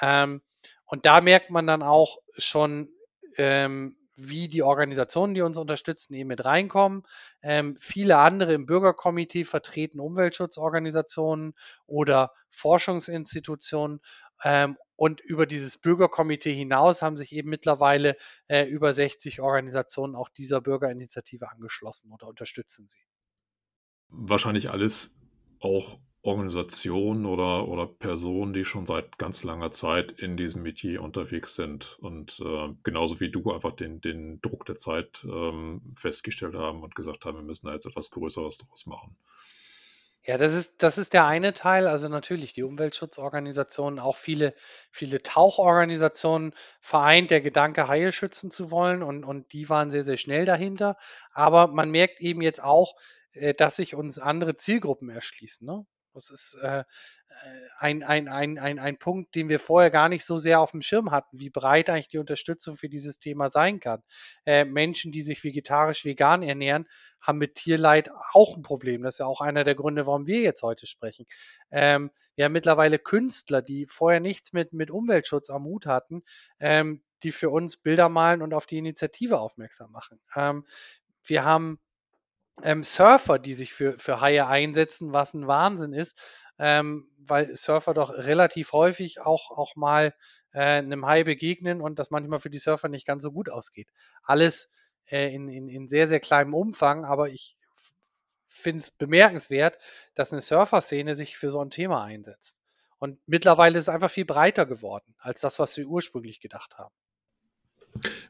Ähm, 0.00 0.42
und 0.86 1.06
da 1.06 1.20
merkt 1.20 1.50
man 1.50 1.66
dann 1.66 1.82
auch 1.82 2.18
schon, 2.38 2.88
ähm, 3.36 3.96
wie 4.16 4.48
die 4.48 4.62
Organisationen, 4.62 5.34
die 5.34 5.42
uns 5.42 5.58
unterstützen, 5.58 6.14
eben 6.14 6.28
mit 6.28 6.44
reinkommen. 6.44 7.02
Ähm, 7.42 7.76
viele 7.78 8.16
andere 8.16 8.54
im 8.54 8.64
Bürgerkomitee 8.64 9.44
vertreten 9.44 10.00
Umweltschutzorganisationen 10.00 11.54
oder 11.86 12.32
Forschungsinstitutionen. 12.48 14.00
Ähm, 14.42 14.78
und 14.96 15.20
über 15.20 15.44
dieses 15.44 15.76
Bürgerkomitee 15.78 16.54
hinaus 16.54 17.02
haben 17.02 17.16
sich 17.16 17.32
eben 17.32 17.50
mittlerweile 17.50 18.16
äh, 18.48 18.64
über 18.64 18.94
60 18.94 19.42
Organisationen 19.42 20.14
auch 20.14 20.30
dieser 20.30 20.62
Bürgerinitiative 20.62 21.50
angeschlossen 21.50 22.10
oder 22.10 22.26
unterstützen 22.26 22.88
sie. 22.88 23.00
Wahrscheinlich 24.10 24.70
alles 24.70 25.16
auch 25.60 25.98
Organisationen 26.22 27.24
oder 27.26 27.68
oder 27.68 27.86
Personen, 27.86 28.52
die 28.52 28.64
schon 28.64 28.84
seit 28.86 29.16
ganz 29.18 29.44
langer 29.44 29.70
Zeit 29.70 30.10
in 30.12 30.36
diesem 30.36 30.62
Metier 30.62 31.02
unterwegs 31.02 31.54
sind 31.54 31.96
und, 32.00 32.40
äh, 32.40 32.68
genauso 32.82 33.20
wie 33.20 33.30
du 33.30 33.52
einfach 33.52 33.72
den 33.72 34.00
den 34.00 34.40
Druck 34.40 34.64
der 34.66 34.76
Zeit, 34.76 35.24
ähm, 35.24 35.92
festgestellt 35.94 36.54
haben 36.54 36.82
und 36.82 36.94
gesagt 36.96 37.24
haben: 37.24 37.36
„Wir 37.38 37.44
müssen 37.44 37.66
da 37.66 37.72
jetzt 37.74 37.86
etwas 37.86 38.10
Größeres 38.10 38.58
draus 38.58 38.86
machen.“ 38.86 39.16
Ja, 40.24 40.38
das 40.38 40.52
ist 40.54 40.82
das 40.82 40.98
ist 40.98 41.12
der 41.12 41.24
eine 41.26 41.52
Teil. 41.54 41.86
Also, 41.86 42.08
natürlich 42.08 42.52
die 42.52 42.64
Umweltschutzorganisationen, 42.64 44.00
auch 44.00 44.16
viele 44.16 44.54
viele 44.90 45.22
Tauchorganisationen 45.22 46.52
vereint 46.80 47.30
der 47.30 47.40
Gedanke, 47.40 47.86
Haie 47.86 48.10
schützen 48.12 48.50
zu 48.50 48.70
wollen 48.72 49.02
und 49.04 49.24
und 49.24 49.52
die 49.52 49.68
waren 49.68 49.90
sehr, 49.90 50.02
sehr 50.02 50.16
schnell 50.16 50.44
dahinter. 50.44 50.96
Aber 51.32 51.68
man 51.68 51.90
merkt 51.90 52.20
eben 52.20 52.42
jetzt 52.42 52.62
auch, 52.62 52.96
dass 53.58 53.76
sich 53.76 53.94
uns 53.94 54.18
andere 54.18 54.56
Zielgruppen 54.56 55.10
erschließen, 55.10 55.66
ne? 55.66 55.86
Das 56.16 56.30
ist 56.30 56.54
äh, 56.62 56.78
äh, 56.78 56.84
ein, 57.78 58.02
ein, 58.02 58.28
ein, 58.28 58.58
ein, 58.58 58.78
ein 58.78 58.98
Punkt, 58.98 59.34
den 59.34 59.50
wir 59.50 59.60
vorher 59.60 59.90
gar 59.90 60.08
nicht 60.08 60.24
so 60.24 60.38
sehr 60.38 60.60
auf 60.60 60.70
dem 60.70 60.80
Schirm 60.80 61.10
hatten, 61.10 61.38
wie 61.38 61.50
breit 61.50 61.90
eigentlich 61.90 62.08
die 62.08 62.18
Unterstützung 62.18 62.76
für 62.76 62.88
dieses 62.88 63.18
Thema 63.18 63.50
sein 63.50 63.80
kann. 63.80 64.02
Äh, 64.46 64.64
Menschen, 64.64 65.12
die 65.12 65.20
sich 65.20 65.44
vegetarisch, 65.44 66.06
vegan 66.06 66.42
ernähren, 66.42 66.88
haben 67.20 67.36
mit 67.36 67.54
Tierleid 67.54 68.10
auch 68.32 68.56
ein 68.56 68.62
Problem. 68.62 69.02
Das 69.02 69.16
ist 69.16 69.18
ja 69.18 69.26
auch 69.26 69.42
einer 69.42 69.62
der 69.62 69.74
Gründe, 69.74 70.06
warum 70.06 70.26
wir 70.26 70.40
jetzt 70.40 70.62
heute 70.62 70.86
sprechen. 70.86 71.26
Ähm, 71.70 72.10
wir 72.34 72.46
haben 72.46 72.52
mittlerweile 72.52 72.98
Künstler, 72.98 73.60
die 73.60 73.86
vorher 73.86 74.20
nichts 74.20 74.54
mit, 74.54 74.72
mit 74.72 74.90
Umweltschutz 74.90 75.50
am 75.50 75.64
Hut 75.64 75.84
hatten, 75.84 76.22
ähm, 76.60 77.02
die 77.22 77.32
für 77.32 77.50
uns 77.50 77.76
Bilder 77.76 78.08
malen 78.08 78.40
und 78.40 78.54
auf 78.54 78.66
die 78.66 78.78
Initiative 78.78 79.38
aufmerksam 79.38 79.92
machen. 79.92 80.18
Ähm, 80.34 80.64
wir 81.24 81.44
haben 81.44 81.78
ähm, 82.62 82.82
Surfer, 82.82 83.38
die 83.38 83.54
sich 83.54 83.72
für, 83.72 83.98
für 83.98 84.20
Haie 84.20 84.46
einsetzen, 84.46 85.12
was 85.12 85.34
ein 85.34 85.46
Wahnsinn 85.46 85.92
ist, 85.92 86.20
ähm, 86.58 87.10
weil 87.18 87.54
Surfer 87.54 87.94
doch 87.94 88.10
relativ 88.10 88.72
häufig 88.72 89.20
auch, 89.20 89.50
auch 89.50 89.76
mal 89.76 90.14
äh, 90.52 90.78
einem 90.78 91.06
Hai 91.06 91.24
begegnen 91.24 91.80
und 91.80 91.98
das 91.98 92.10
manchmal 92.10 92.38
für 92.38 92.50
die 92.50 92.58
Surfer 92.58 92.88
nicht 92.88 93.06
ganz 93.06 93.22
so 93.22 93.32
gut 93.32 93.50
ausgeht. 93.50 93.88
Alles 94.22 94.72
äh, 95.06 95.34
in, 95.34 95.48
in, 95.48 95.68
in 95.68 95.88
sehr, 95.88 96.08
sehr 96.08 96.20
kleinem 96.20 96.54
Umfang, 96.54 97.04
aber 97.04 97.28
ich 97.28 97.56
finde 98.48 98.78
es 98.78 98.90
bemerkenswert, 98.90 99.78
dass 100.14 100.32
eine 100.32 100.40
Surfer-Szene 100.40 101.14
sich 101.14 101.36
für 101.36 101.50
so 101.50 101.60
ein 101.60 101.70
Thema 101.70 102.04
einsetzt. 102.04 102.60
Und 102.98 103.18
mittlerweile 103.26 103.78
ist 103.78 103.84
es 103.84 103.88
einfach 103.90 104.10
viel 104.10 104.24
breiter 104.24 104.64
geworden 104.64 105.14
als 105.18 105.42
das, 105.42 105.58
was 105.58 105.76
wir 105.76 105.86
ursprünglich 105.86 106.40
gedacht 106.40 106.78
haben. 106.78 106.94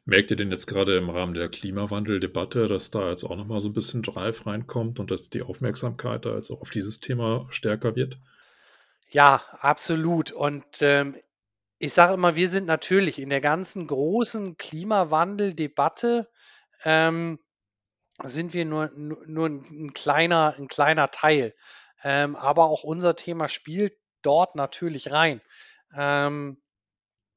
Merkt 0.09 0.31
ihr 0.31 0.37
denn 0.37 0.53
jetzt 0.53 0.67
gerade 0.67 0.97
im 0.97 1.11
Rahmen 1.11 1.35
der 1.35 1.49
Klimawandeldebatte, 1.49 2.69
dass 2.69 2.93
da 2.93 3.11
jetzt 3.11 3.25
auch 3.25 3.35
nochmal 3.35 3.59
so 3.59 3.69
ein 3.69 3.73
bisschen 3.73 4.03
Drive 4.03 4.47
reinkommt 4.47 5.01
und 5.01 5.11
dass 5.11 5.31
die 5.31 5.43
Aufmerksamkeit 5.43 6.25
da 6.25 6.37
jetzt 6.37 6.53
auch 6.53 6.61
auf 6.61 6.71
dieses 6.71 7.01
Thema 7.01 7.49
stärker 7.51 7.97
wird? 7.97 8.17
Ja, 9.09 9.43
absolut. 9.59 10.31
Und 10.31 10.65
ähm, 10.81 11.17
ich 11.79 11.93
sage 11.93 12.15
immer, 12.15 12.37
wir 12.37 12.49
sind 12.49 12.67
natürlich 12.67 13.19
in 13.21 13.31
der 13.31 13.41
ganzen 13.41 13.89
großen 13.89 14.57
Klimawandeldebatte 14.57 16.29
ähm, 16.85 17.41
sind 18.23 18.55
wir 18.55 18.65
nur, 18.65 18.93
nur, 18.95 19.49
ein, 19.49 19.93
kleiner, 19.93 20.55
ein 20.57 20.69
kleiner 20.69 21.11
Teil. 21.11 21.53
Ähm, 22.05 22.37
aber 22.37 22.67
auch 22.67 22.85
unser 22.85 23.17
Thema 23.17 23.49
spielt 23.49 23.95
dort 24.23 24.55
natürlich 24.55 25.11
rein. 25.11 25.41
Ähm, 25.97 26.59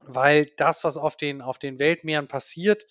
weil 0.00 0.46
das, 0.56 0.84
was 0.84 0.96
auf 0.96 1.16
den, 1.16 1.42
auf 1.42 1.58
den 1.58 1.78
Weltmeeren 1.78 2.28
passiert 2.28 2.86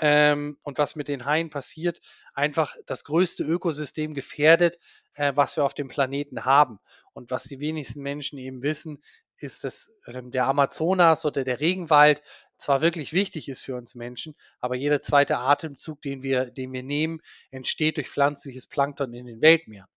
ähm, 0.00 0.58
und 0.62 0.78
was 0.78 0.96
mit 0.96 1.08
den 1.08 1.24
Haien 1.24 1.50
passiert, 1.50 2.00
einfach 2.34 2.76
das 2.86 3.04
größte 3.04 3.44
Ökosystem 3.44 4.14
gefährdet, 4.14 4.78
äh, 5.14 5.32
was 5.34 5.56
wir 5.56 5.64
auf 5.64 5.74
dem 5.74 5.88
Planeten 5.88 6.44
haben. 6.44 6.78
Und 7.12 7.30
was 7.30 7.44
die 7.44 7.60
wenigsten 7.60 8.02
Menschen 8.02 8.38
eben 8.38 8.62
wissen, 8.62 9.02
ist, 9.38 9.64
dass 9.64 9.94
ähm, 10.06 10.30
der 10.30 10.46
Amazonas 10.46 11.24
oder 11.24 11.44
der 11.44 11.60
Regenwald 11.60 12.22
zwar 12.58 12.80
wirklich 12.80 13.12
wichtig 13.12 13.48
ist 13.48 13.62
für 13.62 13.76
uns 13.76 13.94
Menschen, 13.94 14.34
aber 14.60 14.76
jeder 14.76 15.02
zweite 15.02 15.38
Atemzug, 15.38 16.00
den 16.00 16.22
wir, 16.22 16.46
den 16.46 16.72
wir 16.72 16.82
nehmen, 16.82 17.20
entsteht 17.50 17.98
durch 17.98 18.08
pflanzliches 18.08 18.66
Plankton 18.66 19.12
in 19.12 19.26
den 19.26 19.42
Weltmeeren. 19.42 19.88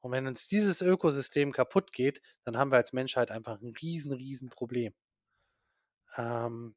Und 0.00 0.12
wenn 0.12 0.26
uns 0.26 0.48
dieses 0.48 0.82
Ökosystem 0.82 1.52
kaputt 1.52 1.92
geht, 1.92 2.20
dann 2.44 2.58
haben 2.58 2.70
wir 2.70 2.76
als 2.76 2.92
Menschheit 2.92 3.30
einfach 3.30 3.60
ein 3.60 3.74
riesen, 3.80 4.12
riesen 4.12 4.50
Problem. 4.50 4.92
Ähm, 6.16 6.74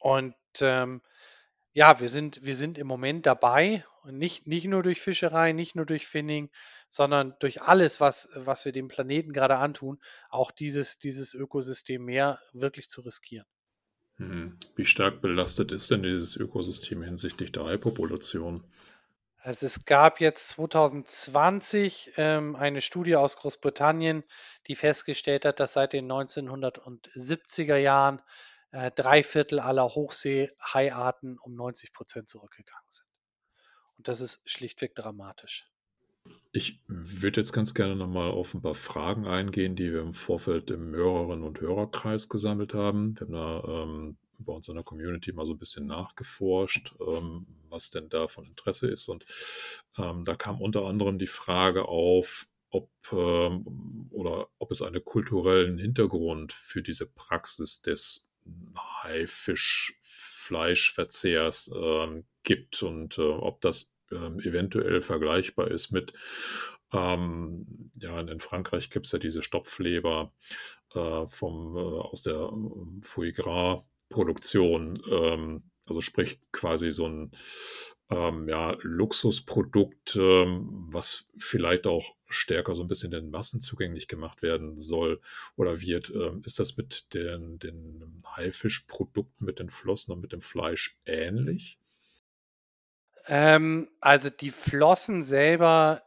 und 0.00 0.34
ähm, 0.60 1.02
ja, 1.72 2.00
wir 2.00 2.08
sind, 2.08 2.44
wir 2.44 2.56
sind 2.56 2.78
im 2.78 2.86
Moment 2.86 3.26
dabei 3.26 3.84
nicht, 4.04 4.46
nicht 4.46 4.66
nur 4.66 4.82
durch 4.82 5.00
Fischerei, 5.00 5.52
nicht 5.52 5.74
nur 5.74 5.84
durch 5.84 6.06
Finning, 6.06 6.50
sondern 6.88 7.34
durch 7.40 7.62
alles, 7.62 8.00
was, 8.00 8.30
was 8.34 8.64
wir 8.64 8.72
dem 8.72 8.88
Planeten 8.88 9.32
gerade 9.32 9.58
antun, 9.58 9.98
auch 10.30 10.50
dieses, 10.50 10.98
dieses 10.98 11.34
Ökosystem 11.34 12.04
mehr 12.04 12.40
wirklich 12.52 12.88
zu 12.88 13.00
riskieren. 13.02 13.46
Hm. 14.16 14.58
Wie 14.74 14.86
stark 14.86 15.20
belastet 15.20 15.72
ist 15.72 15.90
denn 15.90 16.02
dieses 16.02 16.36
Ökosystem 16.36 17.02
hinsichtlich 17.02 17.52
der 17.52 17.64
Haipopulation? 17.64 18.64
Also 19.46 19.66
es 19.66 19.84
gab 19.84 20.20
jetzt 20.20 20.48
2020 20.48 22.14
ähm, 22.16 22.56
eine 22.56 22.80
Studie 22.80 23.14
aus 23.14 23.36
Großbritannien, 23.36 24.24
die 24.66 24.74
festgestellt 24.74 25.44
hat, 25.44 25.60
dass 25.60 25.74
seit 25.74 25.92
den 25.92 26.10
1970er 26.10 27.76
Jahren 27.76 28.20
äh, 28.72 28.90
drei 28.90 29.22
Viertel 29.22 29.60
aller 29.60 29.94
Hochseehaiarten 29.94 31.38
um 31.38 31.54
90 31.54 31.92
Prozent 31.92 32.28
zurückgegangen 32.28 32.90
sind. 32.90 33.06
Und 33.98 34.08
das 34.08 34.20
ist 34.20 34.50
schlichtweg 34.50 34.96
dramatisch. 34.96 35.70
Ich 36.50 36.80
würde 36.88 37.40
jetzt 37.40 37.52
ganz 37.52 37.72
gerne 37.72 37.94
nochmal 37.94 38.32
auf 38.32 38.52
ein 38.52 38.62
paar 38.62 38.74
Fragen 38.74 39.28
eingehen, 39.28 39.76
die 39.76 39.92
wir 39.92 40.00
im 40.00 40.12
Vorfeld 40.12 40.72
im 40.72 40.92
Hörerinnen- 40.92 41.44
und 41.44 41.60
Hörerkreis 41.60 42.28
gesammelt 42.28 42.74
haben. 42.74 43.14
Wir 43.20 43.28
haben 43.28 43.32
da 43.32 43.82
ähm, 43.84 44.16
bei 44.40 44.52
uns 44.52 44.66
in 44.66 44.74
der 44.74 44.82
Community 44.82 45.32
mal 45.32 45.46
so 45.46 45.52
ein 45.52 45.58
bisschen 45.58 45.86
nachgeforscht, 45.86 46.96
ähm, 47.00 47.46
was 47.70 47.90
denn 47.90 48.08
da 48.08 48.28
von 48.28 48.46
Interesse 48.46 48.88
ist. 48.88 49.08
Und 49.08 49.26
ähm, 49.98 50.24
da 50.24 50.34
kam 50.34 50.60
unter 50.60 50.84
anderem 50.84 51.18
die 51.18 51.26
Frage 51.26 51.86
auf, 51.86 52.46
ob 52.70 52.90
ähm, 53.12 54.08
oder 54.10 54.48
ob 54.58 54.70
es 54.70 54.82
einen 54.82 55.04
kulturellen 55.04 55.78
Hintergrund 55.78 56.52
für 56.52 56.82
diese 56.82 57.06
Praxis 57.06 57.82
des 57.82 58.28
Haifischfleischverzehrs 59.02 61.70
ähm, 61.74 62.26
gibt 62.42 62.82
und 62.82 63.18
äh, 63.18 63.22
ob 63.22 63.60
das 63.60 63.92
ähm, 64.12 64.38
eventuell 64.40 65.00
vergleichbar 65.00 65.70
ist 65.70 65.90
mit 65.90 66.12
ähm, 66.92 67.90
ja, 68.00 68.20
in 68.20 68.40
Frankreich 68.40 68.90
gibt 68.90 69.06
es 69.06 69.12
ja 69.12 69.18
diese 69.18 69.42
Stopfleber 69.42 70.32
äh, 70.94 71.26
vom, 71.26 71.76
äh, 71.76 71.80
aus 71.80 72.22
der 72.22 72.36
äh, 72.36 73.02
Foie 73.02 73.32
Gras 73.32 73.82
Produktion, 74.08 74.94
ähm, 75.10 75.64
also 75.86 76.00
sprich 76.00 76.40
quasi 76.52 76.90
so 76.90 77.08
ein 77.08 77.30
ähm, 78.10 78.48
ja, 78.48 78.76
Luxusprodukt, 78.82 80.16
ähm, 80.16 80.86
was 80.90 81.26
vielleicht 81.38 81.86
auch 81.86 82.14
stärker 82.28 82.74
so 82.74 82.82
ein 82.82 82.88
bisschen 82.88 83.10
den 83.10 83.30
Massen 83.30 83.60
zugänglich 83.60 84.06
gemacht 84.06 84.42
werden 84.42 84.78
soll 84.78 85.20
oder 85.56 85.80
wird. 85.80 86.10
Ähm, 86.10 86.42
ist 86.44 86.58
das 86.58 86.76
mit 86.76 87.12
den, 87.14 87.58
den 87.58 88.22
Haifischprodukten, 88.36 89.44
mit 89.44 89.58
den 89.58 89.70
Flossen 89.70 90.12
und 90.12 90.20
mit 90.20 90.32
dem 90.32 90.40
Fleisch 90.40 90.96
ähnlich? 91.04 91.78
Ähm, 93.26 93.88
also 94.00 94.30
die 94.30 94.50
Flossen 94.50 95.22
selber 95.22 96.02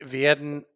werden 0.00 0.66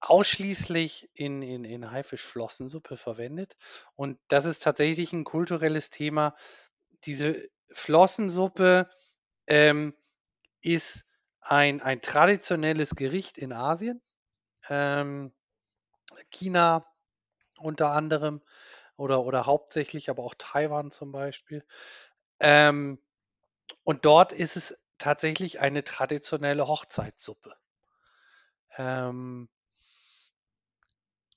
ausschließlich 0.00 1.10
in, 1.14 1.42
in, 1.42 1.64
in 1.64 1.90
Haifischflossensuppe 1.90 2.96
verwendet. 2.96 3.56
Und 3.94 4.18
das 4.28 4.46
ist 4.46 4.62
tatsächlich 4.62 5.12
ein 5.12 5.24
kulturelles 5.24 5.90
Thema. 5.90 6.34
Diese 7.04 7.48
Flossensuppe 7.74 8.88
ähm, 9.46 9.94
ist 10.60 11.06
ein, 11.40 11.82
ein 11.82 12.00
traditionelles 12.02 12.94
Gericht 12.94 13.38
in 13.38 13.52
Asien. 13.52 14.00
Ähm, 14.68 15.32
China 16.30 16.86
unter 17.58 17.90
anderem 17.92 18.42
oder, 18.96 19.24
oder 19.24 19.46
hauptsächlich, 19.46 20.10
aber 20.10 20.22
auch 20.22 20.34
Taiwan 20.36 20.90
zum 20.90 21.12
Beispiel. 21.12 21.64
Ähm, 22.40 22.98
und 23.84 24.04
dort 24.04 24.32
ist 24.32 24.56
es 24.56 24.78
tatsächlich 24.98 25.60
eine 25.60 25.84
traditionelle 25.84 26.68
Hochzeitssuppe. 26.68 27.54
Ähm, 28.76 29.48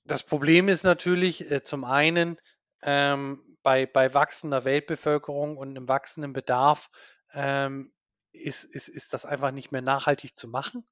das 0.04 0.22
Problem 0.22 0.68
ist 0.68 0.84
natürlich 0.84 1.50
äh, 1.50 1.62
zum 1.62 1.84
einen 1.84 2.38
ähm, 2.82 3.42
bei, 3.66 3.84
bei 3.84 4.14
wachsender 4.14 4.64
Weltbevölkerung 4.64 5.56
und 5.56 5.70
einem 5.70 5.88
wachsenden 5.88 6.32
Bedarf 6.32 6.88
ähm, 7.34 7.92
ist, 8.30 8.62
ist, 8.62 8.86
ist 8.86 9.12
das 9.12 9.26
einfach 9.26 9.50
nicht 9.50 9.72
mehr 9.72 9.82
nachhaltig 9.82 10.36
zu 10.36 10.46
machen, 10.46 10.86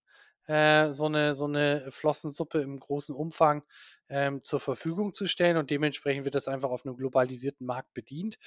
äh, 0.49 0.91
so, 0.91 1.07
eine, 1.07 1.37
so 1.37 1.45
eine 1.45 1.89
Flossensuppe 1.93 2.61
im 2.63 2.81
großen 2.81 3.15
Umfang 3.15 3.63
ähm, 4.09 4.43
zur 4.43 4.59
Verfügung 4.59 5.13
zu 5.13 5.29
stellen 5.29 5.57
und 5.57 5.71
dementsprechend 5.71 6.25
wird 6.25 6.35
das 6.35 6.49
einfach 6.49 6.71
auf 6.71 6.85
einem 6.85 6.97
globalisierten 6.97 7.65
Markt 7.65 7.95
bedient. 7.95 8.41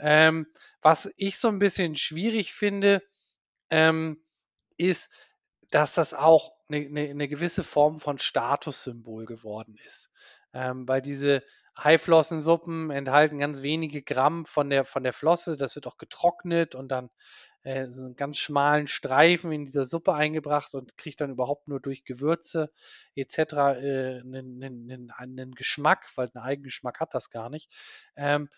Ähm, 0.00 0.48
was 0.82 1.14
ich 1.16 1.38
so 1.38 1.46
ein 1.46 1.60
bisschen 1.60 1.94
schwierig 1.94 2.52
finde, 2.52 3.00
ähm, 3.70 4.20
ist, 4.76 5.12
dass 5.70 5.94
das 5.94 6.14
auch 6.14 6.52
eine, 6.68 6.78
eine, 6.78 7.10
eine 7.10 7.28
gewisse 7.28 7.62
Form 7.62 8.00
von 8.00 8.18
Statussymbol 8.18 9.24
geworden 9.24 9.76
ist. 9.86 10.10
Ähm, 10.52 10.88
weil 10.88 11.00
diese 11.00 11.44
Haiflossensuppen 11.78 12.90
enthalten 12.90 13.38
ganz 13.38 13.62
wenige 13.62 14.02
Gramm 14.02 14.46
von 14.46 14.68
der, 14.68 14.84
von 14.84 15.04
der 15.04 15.12
Flosse. 15.12 15.56
Das 15.56 15.76
wird 15.76 15.86
auch 15.86 15.96
getrocknet 15.96 16.74
und 16.74 16.88
dann 16.88 17.08
äh, 17.62 17.86
so 17.92 18.04
einen 18.04 18.16
ganz 18.16 18.38
schmalen 18.38 18.88
Streifen 18.88 19.52
in 19.52 19.64
dieser 19.64 19.84
Suppe 19.84 20.12
eingebracht 20.12 20.74
und 20.74 20.96
kriegt 20.96 21.20
dann 21.20 21.30
überhaupt 21.30 21.68
nur 21.68 21.80
durch 21.80 22.04
Gewürze 22.04 22.72
etc. 23.14 23.38
Äh, 23.38 24.20
einen, 24.20 24.62
einen, 24.62 25.10
einen 25.12 25.54
Geschmack, 25.54 26.08
weil 26.16 26.30
einen 26.34 26.44
eigenen 26.44 26.64
Geschmack 26.64 26.98
hat 26.98 27.14
das 27.14 27.30
gar 27.30 27.48
nicht. 27.48 27.70
Ähm, 28.16 28.48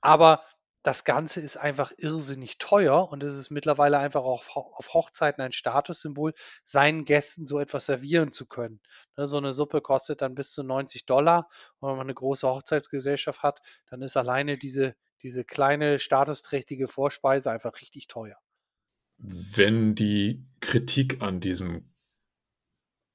aber 0.00 0.42
das 0.84 1.04
Ganze 1.04 1.40
ist 1.40 1.56
einfach 1.56 1.92
irrsinnig 1.96 2.58
teuer 2.58 3.10
und 3.10 3.22
es 3.22 3.38
ist 3.38 3.50
mittlerweile 3.50 3.98
einfach 3.98 4.22
auch 4.22 4.46
auf 4.54 4.92
Hochzeiten 4.92 5.42
ein 5.42 5.52
Statussymbol, 5.52 6.34
seinen 6.62 7.06
Gästen 7.06 7.46
so 7.46 7.58
etwas 7.58 7.86
servieren 7.86 8.32
zu 8.32 8.46
können. 8.46 8.80
Ne, 9.16 9.24
so 9.24 9.38
eine 9.38 9.54
Suppe 9.54 9.80
kostet 9.80 10.20
dann 10.20 10.34
bis 10.34 10.52
zu 10.52 10.62
90 10.62 11.06
Dollar 11.06 11.48
und 11.80 11.88
wenn 11.88 11.96
man 11.96 12.06
eine 12.06 12.14
große 12.14 12.46
Hochzeitsgesellschaft 12.46 13.42
hat, 13.42 13.60
dann 13.88 14.02
ist 14.02 14.18
alleine 14.18 14.58
diese, 14.58 14.94
diese 15.22 15.42
kleine 15.42 15.98
statusträchtige 15.98 16.86
Vorspeise 16.86 17.50
einfach 17.50 17.80
richtig 17.80 18.06
teuer. 18.06 18.36
Wenn 19.16 19.94
die 19.94 20.44
Kritik 20.60 21.22
an 21.22 21.40
diesem 21.40 21.93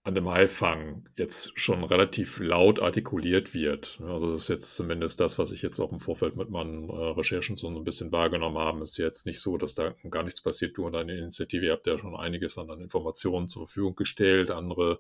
an 0.10 0.16
dem 0.16 0.28
Haifang 0.28 1.06
jetzt 1.16 1.58
schon 1.58 1.84
relativ 1.84 2.40
laut 2.40 2.82
artikuliert 2.82 3.54
wird. 3.54 4.02
Also 4.04 4.32
das 4.32 4.42
ist 4.42 4.48
jetzt 4.48 4.76
zumindest 4.76 5.20
das, 5.20 5.38
was 5.38 5.52
ich 5.52 5.62
jetzt 5.62 5.80
auch 5.80 5.92
im 5.92 6.00
Vorfeld 6.00 6.36
mit 6.36 6.50
meinen 6.50 6.90
äh, 6.90 6.94
Recherchen 6.94 7.58
so 7.58 7.68
ein 7.68 7.84
bisschen 7.84 8.12
wahrgenommen 8.12 8.58
habe. 8.58 8.82
Ist 8.82 8.98
jetzt 8.98 9.28
nicht 9.28 9.40
so, 9.40 9.58
dass 9.58 9.76
da 9.76 9.94
gar 10.10 10.24
nichts 10.24 10.42
passiert. 10.42 10.76
Du 10.76 10.88
und 10.88 10.94
deine 10.94 11.16
Initiative, 11.16 11.68
ihr 11.68 11.74
habt 11.74 11.86
ja 11.86 12.00
schon 12.00 12.16
einiges 12.16 12.58
an 12.58 12.70
Informationen 12.82 13.48
zur 13.48 13.68
Verfügung 13.68 13.96
gestellt. 13.96 14.50
Andere 14.50 15.00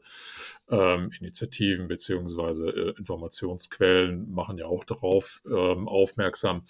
ähm, 0.70 1.12
Initiativen 1.20 1.88
beziehungsweise 1.88 2.70
äh, 2.70 2.94
Informationsquellen 3.00 4.32
machen 4.32 4.60
ja 4.60 4.68
auch 4.68 4.84
darauf 4.84 5.42
ähm, 5.48 5.88
aufmerksam. 5.88 6.66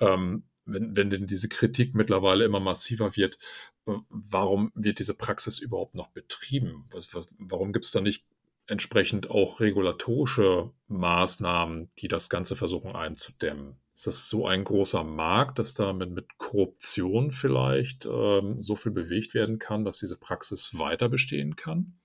Ähm, 0.00 0.44
wenn, 0.66 0.96
wenn 0.96 1.10
denn 1.10 1.26
diese 1.26 1.48
Kritik 1.48 1.94
mittlerweile 1.94 2.44
immer 2.44 2.60
massiver 2.60 3.16
wird, 3.16 3.38
warum 3.84 4.72
wird 4.74 4.98
diese 4.98 5.14
Praxis 5.14 5.58
überhaupt 5.58 5.94
noch 5.94 6.08
betrieben? 6.08 6.86
Was, 6.90 7.14
was, 7.14 7.28
warum 7.38 7.72
gibt 7.72 7.84
es 7.84 7.92
da 7.92 8.00
nicht 8.00 8.24
entsprechend 8.66 9.30
auch 9.30 9.60
regulatorische 9.60 10.72
Maßnahmen, 10.88 11.88
die 11.98 12.08
das 12.08 12.28
Ganze 12.28 12.56
versuchen 12.56 12.94
einzudämmen? 12.94 13.76
Ist 13.94 14.06
das 14.06 14.28
so 14.28 14.46
ein 14.46 14.64
großer 14.64 15.04
Markt, 15.04 15.58
dass 15.58 15.74
da 15.74 15.92
mit, 15.92 16.10
mit 16.10 16.36
Korruption 16.36 17.32
vielleicht 17.32 18.04
ähm, 18.04 18.60
so 18.60 18.76
viel 18.76 18.92
bewegt 18.92 19.34
werden 19.34 19.58
kann, 19.58 19.84
dass 19.84 20.00
diese 20.00 20.18
Praxis 20.18 20.78
weiter 20.78 21.08
bestehen 21.08 21.56
kann? 21.56 21.98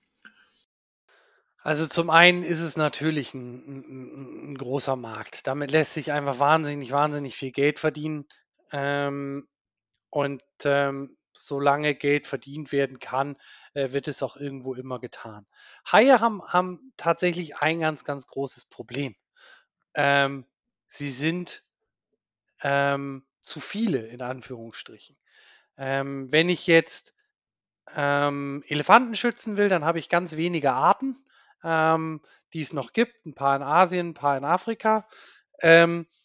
Also 1.64 1.86
zum 1.86 2.10
einen 2.10 2.42
ist 2.42 2.60
es 2.60 2.76
natürlich 2.76 3.34
ein, 3.34 3.66
ein, 3.66 4.52
ein 4.52 4.58
großer 4.58 4.96
Markt. 4.96 5.46
Damit 5.46 5.70
lässt 5.70 5.94
sich 5.94 6.10
einfach 6.10 6.38
wahnsinnig, 6.40 6.90
wahnsinnig 6.90 7.36
viel 7.36 7.52
Geld 7.52 7.78
verdienen. 7.78 8.26
Ähm, 8.72 9.48
und 10.10 10.42
ähm, 10.64 11.16
solange 11.32 11.94
Geld 11.94 12.26
verdient 12.26 12.72
werden 12.72 12.98
kann, 12.98 13.36
äh, 13.74 13.92
wird 13.92 14.08
es 14.08 14.22
auch 14.22 14.36
irgendwo 14.36 14.74
immer 14.74 14.98
getan. 15.00 15.46
Haie 15.90 16.20
haben, 16.20 16.42
haben 16.46 16.92
tatsächlich 16.96 17.56
ein 17.58 17.80
ganz, 17.80 18.04
ganz 18.04 18.26
großes 18.26 18.66
Problem. 18.66 19.14
Ähm, 19.94 20.46
sie 20.88 21.10
sind 21.10 21.64
ähm, 22.62 23.26
zu 23.40 23.60
viele, 23.60 24.06
in 24.06 24.22
Anführungsstrichen. 24.22 25.16
Ähm, 25.76 26.30
wenn 26.30 26.48
ich 26.48 26.66
jetzt 26.66 27.14
ähm, 27.94 28.64
Elefanten 28.68 29.14
schützen 29.14 29.56
will, 29.56 29.68
dann 29.68 29.84
habe 29.84 29.98
ich 29.98 30.08
ganz 30.08 30.36
wenige 30.36 30.72
Arten, 30.72 31.18
ähm, 31.64 32.20
die 32.52 32.60
es 32.60 32.72
noch 32.72 32.92
gibt. 32.92 33.26
Ein 33.26 33.34
paar 33.34 33.56
in 33.56 33.62
Asien, 33.62 34.10
ein 34.10 34.14
paar 34.14 34.36
in 34.36 34.44
Afrika. 34.44 35.06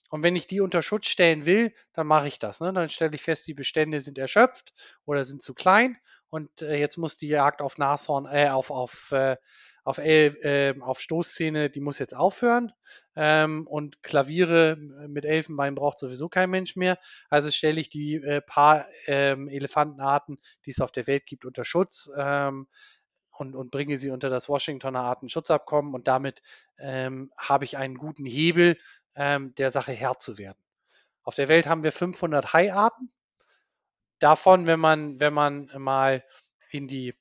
Und 0.10 0.24
wenn 0.24 0.36
ich 0.36 0.48
die 0.48 0.62
unter 0.62 0.82
Schutz 0.82 1.08
stellen 1.08 1.46
will, 1.46 1.74
dann 1.94 2.08
mache 2.08 2.28
ich 2.28 2.40
das. 2.40 2.60
Ne? 2.60 2.72
Dann 2.74 2.90
stelle 2.90 3.16
ich 3.16 3.22
fest, 3.22 3.48
die 3.48 3.54
Bestände 3.54 4.00
sind 4.00 4.18
erschöpft 4.18 4.74
oder 5.06 5.26
sind 5.26 5.42
zu 5.42 5.54
klein 5.54 5.98
und 6.30 6.62
äh, 6.62 6.78
jetzt 6.78 6.98
muss 6.98 7.18
die 7.18 7.28
Jagd 7.28 7.62
auf 7.62 7.78
Nashorn, 7.78 8.26
äh, 8.26 8.50
auf, 8.50 8.70
auf, 8.70 9.12
äh, 9.12 9.38
auf, 9.84 9.98
äh, 9.98 10.76
auf 10.82 11.00
Stoßzähne, 11.00 11.70
die 11.70 11.80
muss 11.80 12.00
jetzt 12.00 12.16
aufhören. 12.16 12.74
Ähm, 13.16 13.66
und 13.68 14.04
Klaviere 14.04 14.76
mit 15.08 15.24
Elfenbein 15.24 15.76
braucht 15.76 16.00
sowieso 16.00 16.28
kein 16.28 16.50
Mensch 16.50 16.76
mehr. 16.76 17.00
Also 17.30 17.50
stelle 17.52 17.80
ich 17.80 17.90
die 17.90 18.16
äh, 18.16 18.42
paar 18.42 18.88
ähm, 19.06 19.48
Elefantenarten, 19.48 20.38
die 20.66 20.72
es 20.72 20.82
auf 20.82 20.92
der 20.92 21.08
Welt 21.08 21.26
gibt, 21.26 21.46
unter 21.46 21.64
Schutz. 21.64 22.12
Ähm, 22.18 22.68
und, 23.32 23.56
und, 23.56 23.70
bringe 23.70 23.98
sie 23.98 24.10
unter 24.10 24.30
das 24.30 24.50
Washingtoner 24.50 25.02
Artenschutzabkommen 25.02 25.94
und 25.94 26.08
damit 26.08 26.42
ähm, 26.80 27.32
habe 27.38 27.66
ich 27.66 27.78
einen 27.78 27.96
guten 27.96 28.26
Hebel, 28.26 28.78
ähm, 29.18 29.54
der 29.56 29.72
Sache 29.72 29.92
Herr 29.92 30.18
zu 30.20 30.38
werden. 30.38 30.58
Auf 31.24 31.36
der 31.36 31.50
Welt 31.50 31.68
haben 31.68 31.84
wir 31.84 31.92
500 31.92 32.54
Haiarten. 32.54 33.12
Davon, 34.20 34.66
wenn 34.66 34.80
man, 34.80 35.20
wenn 35.20 35.34
man 35.34 35.70
mal 35.78 36.24
in 36.72 36.88
die, 36.88 37.14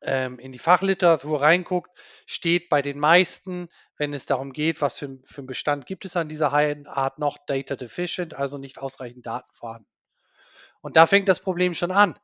ähm, 0.00 0.38
in 0.38 0.50
die 0.50 0.58
Fachliteratur 0.58 1.42
reinguckt, 1.42 1.90
steht 2.26 2.68
bei 2.68 2.80
den 2.80 2.98
meisten, 2.98 3.68
wenn 3.98 4.14
es 4.14 4.26
darum 4.26 4.52
geht, 4.52 4.80
was 4.80 4.98
für, 4.98 5.18
für 5.24 5.40
einen 5.40 5.46
Bestand 5.46 5.86
gibt 5.86 6.04
es 6.04 6.16
an 6.16 6.28
dieser 6.28 6.52
Haiart 6.52 7.18
noch, 7.18 7.38
data 7.46 7.76
deficient, 7.76 8.34
also 8.34 8.58
nicht 8.58 8.78
ausreichend 8.78 9.26
Daten 9.26 9.52
vorhanden. 9.52 9.88
Und 10.80 10.96
da 10.96 11.06
fängt 11.06 11.28
das 11.28 11.40
Problem 11.40 11.74
schon 11.74 11.90
an. 11.90 12.18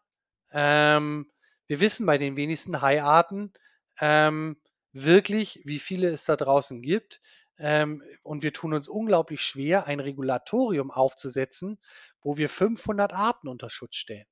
Ähm, 0.51 1.31
wir 1.67 1.81
wissen 1.81 2.07
bei 2.07 2.19
den 2.19 2.37
wenigsten 2.37 2.81
Haiarten 2.81 3.53
ähm, 4.01 4.61
wirklich, 4.93 5.61
wie 5.65 5.79
viele 5.79 6.09
es 6.09 6.25
da 6.25 6.37
draußen 6.37 6.83
gibt. 6.83 7.21
Ähm, 7.59 8.03
und 8.23 8.43
wir 8.43 8.53
tun 8.53 8.73
uns 8.73 8.89
unglaublich 8.89 9.43
schwer, 9.43 9.87
ein 9.87 10.01
Regulatorium 10.01 10.91
aufzusetzen, 10.91 11.79
wo 12.21 12.37
wir 12.37 12.49
500 12.49 13.13
Arten 13.13 13.49
unter 13.49 13.69
Schutz 13.69 13.97
stellen. 13.97 14.27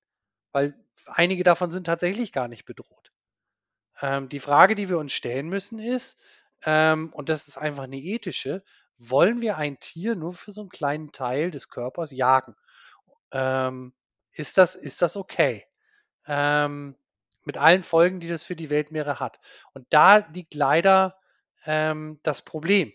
Weil 0.53 0.75
einige 1.07 1.43
davon 1.43 1.71
sind 1.71 1.85
tatsächlich 1.85 2.33
gar 2.33 2.49
nicht 2.49 2.65
bedroht. 2.65 3.13
Ähm, 4.01 4.29
die 4.29 4.41
Frage, 4.41 4.75
die 4.75 4.89
wir 4.89 4.99
uns 4.99 5.13
stellen 5.13 5.49
müssen, 5.49 5.79
ist, 5.79 6.21
ähm, 6.65 7.13
und 7.15 7.29
das 7.29 7.49
ist 7.49 7.59
einfach 7.59 7.85
eine 7.85 7.99
ethische, 7.99 8.63
wollen 8.99 9.41
wir 9.41 9.57
ein 9.57 9.79
Tier 9.81 10.15
nur 10.15 10.33
für 10.33 10.53
so 10.53 10.63
einen 10.63 10.71
kleinen 10.71 11.13
Teil 11.13 11.51
des 11.51 11.69
Körpers 11.69 12.13
jagen? 12.13 12.55
Ist, 14.33 14.57
das, 14.57 14.75
ist 14.75 15.03
das 15.03 15.17
okay? 15.17 15.67
Mit 16.27 17.57
allen 17.59 17.83
Folgen, 17.83 18.21
die 18.21 18.29
das 18.29 18.43
für 18.43 18.57
die 18.57 18.71
Weltmeere 18.71 19.21
hat. 19.21 19.39
Und 19.75 19.87
da 19.91 20.19
liegt 20.33 20.55
leider 20.55 21.19
das 21.67 22.43
Problem. 22.43 22.91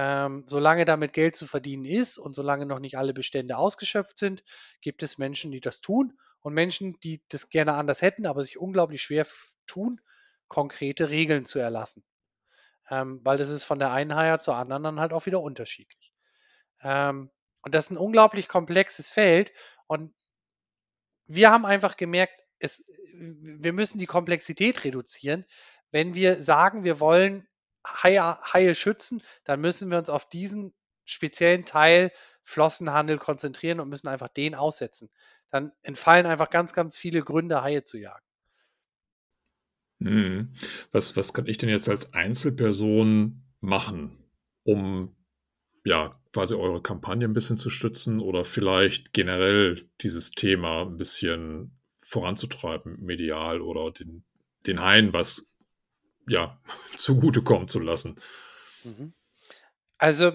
Ähm, 0.00 0.44
solange 0.46 0.84
damit 0.84 1.12
Geld 1.12 1.34
zu 1.34 1.46
verdienen 1.46 1.84
ist 1.84 2.18
und 2.18 2.32
solange 2.32 2.66
noch 2.66 2.78
nicht 2.78 2.96
alle 2.96 3.12
Bestände 3.12 3.56
ausgeschöpft 3.56 4.16
sind, 4.16 4.44
gibt 4.80 5.02
es 5.02 5.18
Menschen, 5.18 5.50
die 5.50 5.60
das 5.60 5.80
tun 5.80 6.16
und 6.38 6.54
Menschen, 6.54 7.00
die 7.00 7.20
das 7.28 7.50
gerne 7.50 7.74
anders 7.74 8.00
hätten, 8.00 8.24
aber 8.24 8.44
sich 8.44 8.58
unglaublich 8.58 9.02
schwer 9.02 9.26
tun, 9.66 10.00
konkrete 10.46 11.10
Regeln 11.10 11.46
zu 11.46 11.58
erlassen. 11.58 12.04
Ähm, 12.88 13.20
weil 13.24 13.38
das 13.38 13.50
ist 13.50 13.64
von 13.64 13.80
der 13.80 13.90
einen 13.90 14.14
Haier 14.14 14.38
zur 14.38 14.54
anderen 14.54 14.84
dann 14.84 15.00
halt 15.00 15.12
auch 15.12 15.26
wieder 15.26 15.42
unterschiedlich. 15.42 16.14
Ähm, 16.80 17.30
und 17.62 17.74
das 17.74 17.86
ist 17.86 17.90
ein 17.90 17.96
unglaublich 17.96 18.46
komplexes 18.46 19.10
Feld 19.10 19.52
und 19.88 20.14
wir 21.26 21.50
haben 21.50 21.66
einfach 21.66 21.96
gemerkt, 21.96 22.40
es, 22.60 22.84
wir 23.12 23.72
müssen 23.72 23.98
die 23.98 24.06
Komplexität 24.06 24.84
reduzieren. 24.84 25.44
Wenn 25.90 26.14
wir 26.14 26.40
sagen, 26.40 26.84
wir 26.84 27.00
wollen 27.00 27.47
Haie, 28.02 28.38
Haie 28.40 28.74
schützen, 28.74 29.22
dann 29.44 29.60
müssen 29.60 29.90
wir 29.90 29.98
uns 29.98 30.10
auf 30.10 30.28
diesen 30.28 30.74
speziellen 31.04 31.64
Teil 31.64 32.12
Flossenhandel 32.42 33.18
konzentrieren 33.18 33.80
und 33.80 33.88
müssen 33.88 34.08
einfach 34.08 34.28
den 34.28 34.54
aussetzen. 34.54 35.10
Dann 35.50 35.72
entfallen 35.82 36.26
einfach 36.26 36.50
ganz, 36.50 36.72
ganz 36.72 36.96
viele 36.96 37.22
Gründe, 37.22 37.62
Haie 37.62 37.82
zu 37.84 37.98
jagen. 37.98 38.24
Hm. 40.00 40.54
Was, 40.92 41.16
was 41.16 41.32
kann 41.32 41.46
ich 41.46 41.58
denn 41.58 41.68
jetzt 41.68 41.88
als 41.88 42.12
Einzelperson 42.14 43.42
machen, 43.60 44.18
um 44.64 45.16
ja 45.84 46.20
quasi 46.32 46.54
eure 46.54 46.82
Kampagne 46.82 47.26
ein 47.26 47.34
bisschen 47.34 47.58
zu 47.58 47.70
stützen 47.70 48.20
oder 48.20 48.44
vielleicht 48.44 49.12
generell 49.12 49.88
dieses 50.00 50.30
Thema 50.30 50.82
ein 50.82 50.96
bisschen 50.96 51.78
voranzutreiben, 52.00 53.00
medial 53.00 53.60
oder 53.60 53.90
den, 53.90 54.24
den 54.66 54.80
Haien 54.80 55.12
was 55.12 55.47
ja, 56.28 56.58
zugutekommen 56.96 57.68
zu 57.68 57.80
lassen. 57.80 58.20
Mhm. 58.84 59.12
Also, 59.98 60.32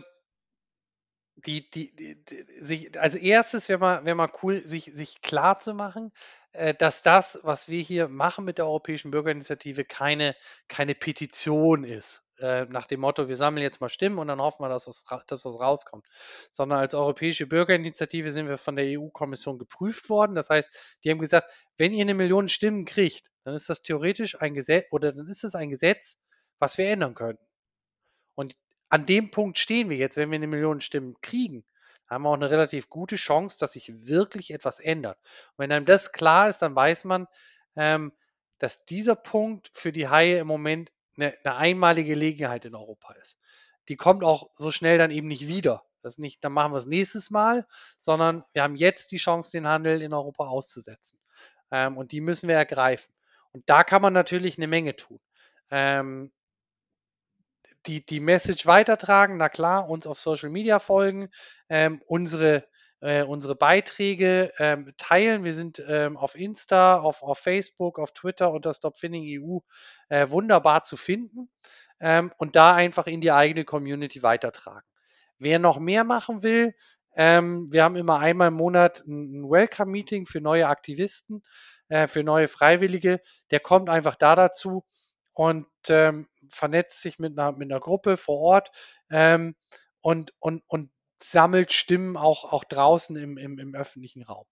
die, 1.36 1.69
die, 1.69 1.95
die, 1.95 2.23
sich, 2.60 2.99
als 2.99 3.15
erstes 3.15 3.69
wäre 3.69 3.79
mal, 3.79 4.06
wär 4.06 4.15
mal 4.15 4.32
cool, 4.43 4.62
sich, 4.62 4.86
sich 4.86 5.21
klar 5.21 5.60
zu 5.60 5.73
machen, 5.73 6.12
äh, 6.53 6.73
dass 6.73 7.03
das, 7.03 7.39
was 7.43 7.69
wir 7.69 7.82
hier 7.82 8.08
machen 8.08 8.45
mit 8.45 8.58
der 8.58 8.65
Europäischen 8.65 9.12
Bürgerinitiative, 9.12 9.84
keine, 9.84 10.36
keine 10.67 10.95
Petition 10.95 11.84
ist. 11.84 12.23
Äh, 12.43 12.65
nach 12.65 12.88
dem 12.88 12.99
Motto, 12.99 13.29
wir 13.29 13.38
sammeln 13.38 13.63
jetzt 13.63 13.79
mal 13.79 13.88
Stimmen 13.88 14.19
und 14.19 14.27
dann 14.27 14.41
hoffen 14.41 14.63
wir, 14.63 14.67
dass 14.67 14.86
was, 14.86 15.06
dass 15.27 15.45
was 15.45 15.62
rauskommt. 15.62 16.06
Sondern 16.51 16.79
als 16.79 16.93
Europäische 16.93 17.47
Bürgerinitiative 17.47 18.32
sind 18.32 18.49
wir 18.49 18.58
von 18.58 18.75
der 18.75 18.99
EU-Kommission 18.99 19.58
geprüft 19.58 20.10
worden. 20.10 20.36
Das 20.36 20.49
heißt, 20.49 20.97
die 21.03 21.10
haben 21.10 21.19
gesagt, 21.19 21.49
wenn 21.77 21.93
ihr 21.93 22.01
eine 22.01 22.13
Million 22.13 22.49
Stimmen 22.49 22.84
kriegt, 22.84 23.32
dann 23.45 23.56
ist 23.56 23.69
das 23.69 23.82
theoretisch 23.82 24.41
ein 24.41 24.56
Gesetz 24.56 24.88
oder 24.91 25.13
dann 25.13 25.27
ist 25.27 25.45
es 25.45 25.56
ein 25.56 25.69
Gesetz, 25.69 26.17
was 26.60 26.77
wir 26.77 26.89
ändern 26.89 27.15
können. 27.15 27.39
Und 28.36 28.58
an 28.89 29.06
dem 29.06 29.32
Punkt 29.32 29.58
stehen 29.58 29.89
wir 29.89 29.95
jetzt, 29.95 30.17
wenn 30.17 30.29
wir 30.29 30.36
eine 30.36 30.47
Million 30.47 30.82
Stimmen 30.82 31.15
kriegen, 31.21 31.63
haben 32.10 32.23
wir 32.23 32.29
auch 32.29 32.34
eine 32.34 32.49
relativ 32.49 32.89
gute 32.89 33.15
Chance, 33.15 33.58
dass 33.58 33.71
sich 33.71 34.06
wirklich 34.06 34.51
etwas 34.51 34.82
ändert. 34.82 35.17
Und 35.51 35.60
wenn 35.60 35.71
einem 35.71 35.86
das 35.86 36.12
klar 36.12 36.49
ist, 36.49 36.60
dann 36.60 36.75
weiß 36.75 37.06
man, 37.06 37.27
ähm, 37.77 38.12
dass 38.58 38.84
dieser 38.84 39.15
Punkt 39.15 39.71
für 39.73 39.93
die 39.93 40.10
Haie 40.10 40.39
im 40.39 40.47
Moment 40.47 40.91
eine, 41.17 41.38
eine, 41.43 41.56
einmalige 41.56 42.10
Gelegenheit 42.10 42.65
in 42.65 42.76
Europa 42.76 43.13
ist. 43.13 43.39
Die 43.88 43.97
kommt 43.97 44.23
auch 44.23 44.49
so 44.56 44.71
schnell 44.71 44.97
dann 44.97 45.12
eben 45.12 45.28
nicht 45.28 45.47
wieder. 45.47 45.84
Das 46.02 46.17
nicht, 46.17 46.43
dann 46.43 46.52
machen 46.52 46.73
wir 46.73 46.78
es 46.78 46.86
nächstes 46.86 47.30
Mal, 47.30 47.65
sondern 47.97 48.43
wir 48.54 48.63
haben 48.63 48.76
jetzt 48.76 49.12
die 49.12 49.17
Chance, 49.17 49.52
den 49.52 49.67
Handel 49.67 50.02
in 50.02 50.13
Europa 50.13 50.47
auszusetzen. 50.47 51.17
Ähm, 51.71 51.97
und 51.97 52.12
die 52.12 52.21
müssen 52.21 52.49
wir 52.49 52.56
ergreifen. 52.56 53.13
Und 53.52 53.69
da 53.69 53.84
kann 53.84 54.02
man 54.02 54.13
natürlich 54.13 54.58
eine 54.58 54.67
Menge 54.67 54.95
tun. 54.95 55.19
Ähm, 55.71 56.32
die, 57.86 58.06
die 58.06 58.19
Message 58.19 58.65
weitertragen, 58.65 59.38
na 59.38 59.49
klar, 59.49 59.89
uns 59.89 60.08
auf 60.08 60.19
Social 60.19 60.49
Media 60.49 60.80
folgen, 60.80 61.30
ähm, 61.69 62.02
unsere, 62.06 62.67
äh, 63.03 63.23
unsere 63.23 63.55
Beiträge 63.55 64.53
ähm, 64.59 64.93
teilen. 64.97 65.43
Wir 65.43 65.53
sind 65.53 65.83
ähm, 65.87 66.15
auf 66.15 66.35
Insta, 66.35 66.99
auf, 66.99 67.21
auf 67.21 67.37
Facebook, 67.37 67.99
auf 67.99 68.13
Twitter 68.13 68.51
unter 68.51 68.73
StopFinning 68.73 69.25
EU 69.41 69.59
äh, 70.07 70.29
wunderbar 70.29 70.83
zu 70.83 70.95
finden 70.95 71.49
ähm, 71.99 72.31
und 72.37 72.55
da 72.55 72.73
einfach 72.73 73.07
in 73.07 73.19
die 73.19 73.33
eigene 73.33 73.65
Community 73.65 74.23
weitertragen. 74.23 74.87
Wer 75.37 75.59
noch 75.59 75.79
mehr 75.79 76.05
machen 76.05 76.43
will, 76.43 76.73
ähm, 77.15 77.71
wir 77.71 77.83
haben 77.83 77.97
immer 77.97 78.19
einmal 78.19 78.47
im 78.47 78.53
Monat 78.55 79.03
ein 79.05 79.49
Welcome-Meeting 79.49 80.25
für 80.25 80.39
neue 80.39 80.67
Aktivisten, 80.67 81.43
äh, 81.89 82.07
für 82.07 82.23
neue 82.23 82.47
Freiwillige. 82.47 83.19
Der 83.51 83.59
kommt 83.59 83.89
einfach 83.89 84.15
da 84.15 84.35
dazu 84.35 84.85
und 85.33 85.67
ähm, 85.89 86.29
vernetzt 86.49 87.01
sich 87.01 87.19
mit 87.19 87.37
einer, 87.37 87.51
mit 87.51 87.69
einer 87.69 87.81
Gruppe 87.81 88.15
vor 88.15 88.39
Ort 88.39 88.71
ähm, 89.11 89.55
und, 89.99 90.33
und, 90.39 90.63
und 90.67 90.89
sammelt 91.31 91.73
Stimmen 91.73 92.17
auch, 92.17 92.45
auch 92.45 92.63
draußen 92.63 93.15
im, 93.15 93.38
im, 93.38 93.59
im 93.59 93.75
öffentlichen 93.75 94.23
Raum. 94.23 94.45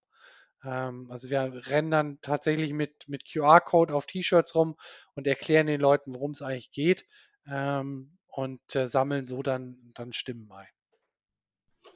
Ähm, 0.63 1.09
also 1.11 1.29
wir 1.29 1.67
rennen 1.67 1.91
dann 1.91 2.21
tatsächlich 2.21 2.73
mit, 2.73 3.07
mit 3.07 3.31
QR-Code 3.31 3.93
auf 3.93 4.05
T-Shirts 4.05 4.55
rum 4.55 4.75
und 5.15 5.27
erklären 5.27 5.67
den 5.67 5.81
Leuten, 5.81 6.13
worum 6.13 6.31
es 6.31 6.41
eigentlich 6.41 6.71
geht 6.71 7.05
ähm, 7.49 8.17
und 8.27 8.75
äh, 8.75 8.87
sammeln 8.87 9.27
so 9.27 9.41
dann, 9.43 9.91
dann 9.93 10.13
Stimmen 10.13 10.51
ein. 10.51 10.67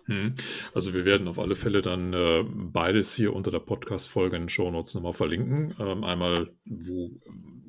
Hm. 0.05 0.35
Also 0.73 0.93
wir 0.93 1.03
werden 1.05 1.27
auf 1.27 1.39
alle 1.39 1.55
Fälle 1.55 1.81
dann 1.81 2.13
äh, 2.13 2.43
beides 2.47 3.15
hier 3.15 3.33
unter 3.33 3.49
der 3.49 3.59
Podcast-Folge 3.59 4.35
in 4.35 4.43
den 4.43 4.49
Show 4.49 4.69
Notes 4.69 4.93
nochmal 4.93 5.13
verlinken. 5.13 5.75
Ähm, 5.79 6.03
einmal, 6.03 6.51
wo 6.65 7.11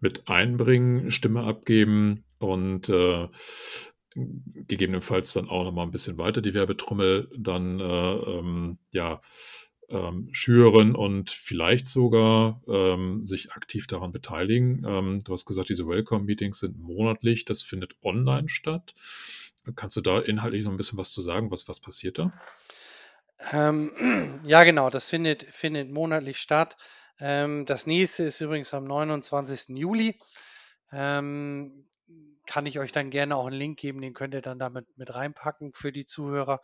mit 0.00 0.28
einbringen, 0.28 1.12
Stimme 1.12 1.44
abgeben 1.44 2.24
und 2.38 2.88
äh, 2.88 3.28
gegebenenfalls 4.14 5.32
dann 5.32 5.48
auch 5.48 5.62
nochmal 5.62 5.86
ein 5.86 5.92
bisschen 5.92 6.18
weiter 6.18 6.42
die 6.42 6.54
Werbetrommel 6.54 7.30
dann 7.36 7.78
äh, 7.78 7.84
ähm, 7.84 8.78
ja, 8.92 9.22
ähm, 9.90 10.28
schüren 10.32 10.94
und 10.94 11.30
vielleicht 11.30 11.86
sogar 11.86 12.62
ähm, 12.68 13.26
sich 13.26 13.52
aktiv 13.52 13.86
daran 13.86 14.12
beteiligen. 14.12 14.84
Ähm, 14.86 15.22
du 15.24 15.32
hast 15.32 15.46
gesagt, 15.46 15.70
diese 15.70 15.86
Welcome-Meetings 15.86 16.60
sind 16.60 16.78
monatlich, 16.78 17.44
das 17.44 17.62
findet 17.62 17.96
online 18.02 18.48
statt. 18.48 18.94
Kannst 19.76 19.96
du 19.96 20.00
da 20.00 20.20
inhaltlich 20.20 20.64
so 20.64 20.70
ein 20.70 20.76
bisschen 20.76 20.98
was 20.98 21.12
zu 21.12 21.20
sagen? 21.20 21.50
Was, 21.50 21.68
was 21.68 21.80
passiert 21.80 22.18
da? 22.18 22.32
Ähm, 23.52 24.40
ja, 24.46 24.64
genau, 24.64 24.90
das 24.90 25.08
findet, 25.08 25.44
findet 25.44 25.90
monatlich 25.90 26.38
statt. 26.38 26.76
Ähm, 27.20 27.66
das 27.66 27.86
nächste 27.86 28.24
ist 28.24 28.40
übrigens 28.40 28.72
am 28.74 28.84
29. 28.84 29.76
Juli. 29.76 30.18
Ähm, 30.92 31.86
kann 32.46 32.64
ich 32.64 32.78
euch 32.78 32.92
dann 32.92 33.10
gerne 33.10 33.36
auch 33.36 33.46
einen 33.46 33.58
Link 33.58 33.78
geben, 33.78 34.00
den 34.00 34.14
könnt 34.14 34.32
ihr 34.32 34.40
dann 34.40 34.58
damit 34.58 34.86
mit 34.96 35.14
reinpacken 35.14 35.74
für 35.74 35.92
die 35.92 36.06
Zuhörer. 36.06 36.62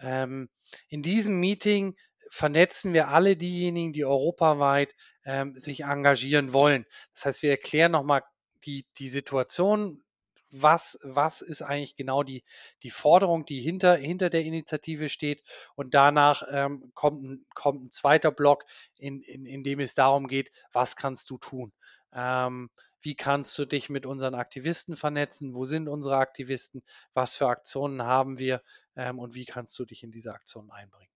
In 0.00 0.48
diesem 0.90 1.40
Meeting 1.40 1.96
vernetzen 2.28 2.92
wir 2.92 3.08
alle 3.08 3.36
diejenigen, 3.36 3.92
die 3.92 4.04
europaweit 4.04 4.94
ähm, 5.24 5.54
sich 5.58 5.84
engagieren 5.84 6.52
wollen. 6.52 6.86
Das 7.12 7.26
heißt, 7.26 7.42
wir 7.42 7.50
erklären 7.50 7.92
nochmal 7.92 8.22
die, 8.64 8.86
die 8.98 9.08
Situation, 9.08 10.02
was, 10.50 10.98
was 11.02 11.42
ist 11.42 11.62
eigentlich 11.62 11.96
genau 11.96 12.22
die, 12.22 12.44
die 12.82 12.90
Forderung, 12.90 13.44
die 13.44 13.60
hinter, 13.60 13.96
hinter 13.96 14.30
der 14.30 14.42
Initiative 14.42 15.08
steht. 15.08 15.42
Und 15.74 15.94
danach 15.94 16.44
ähm, 16.48 16.92
kommt, 16.94 17.24
ein, 17.24 17.46
kommt 17.54 17.84
ein 17.84 17.90
zweiter 17.90 18.30
Block, 18.30 18.64
in, 18.96 19.20
in, 19.22 19.46
in 19.46 19.62
dem 19.64 19.80
es 19.80 19.94
darum 19.94 20.28
geht, 20.28 20.50
was 20.72 20.96
kannst 20.96 21.28
du 21.30 21.38
tun. 21.38 21.72
Ähm, 22.12 22.70
wie 23.00 23.16
kannst 23.16 23.58
du 23.58 23.66
dich 23.66 23.90
mit 23.90 24.06
unseren 24.06 24.34
Aktivisten 24.34 24.96
vernetzen? 24.96 25.54
Wo 25.54 25.64
sind 25.64 25.88
unsere 25.88 26.16
Aktivisten? 26.16 26.82
Was 27.12 27.36
für 27.36 27.48
Aktionen 27.48 28.04
haben 28.04 28.38
wir? 28.38 28.62
Ähm, 28.96 29.18
und 29.18 29.34
wie 29.34 29.44
kannst 29.44 29.78
du 29.78 29.84
dich 29.84 30.04
in 30.04 30.12
diese 30.12 30.32
Aktionen 30.32 30.70
einbringen? 30.70 31.13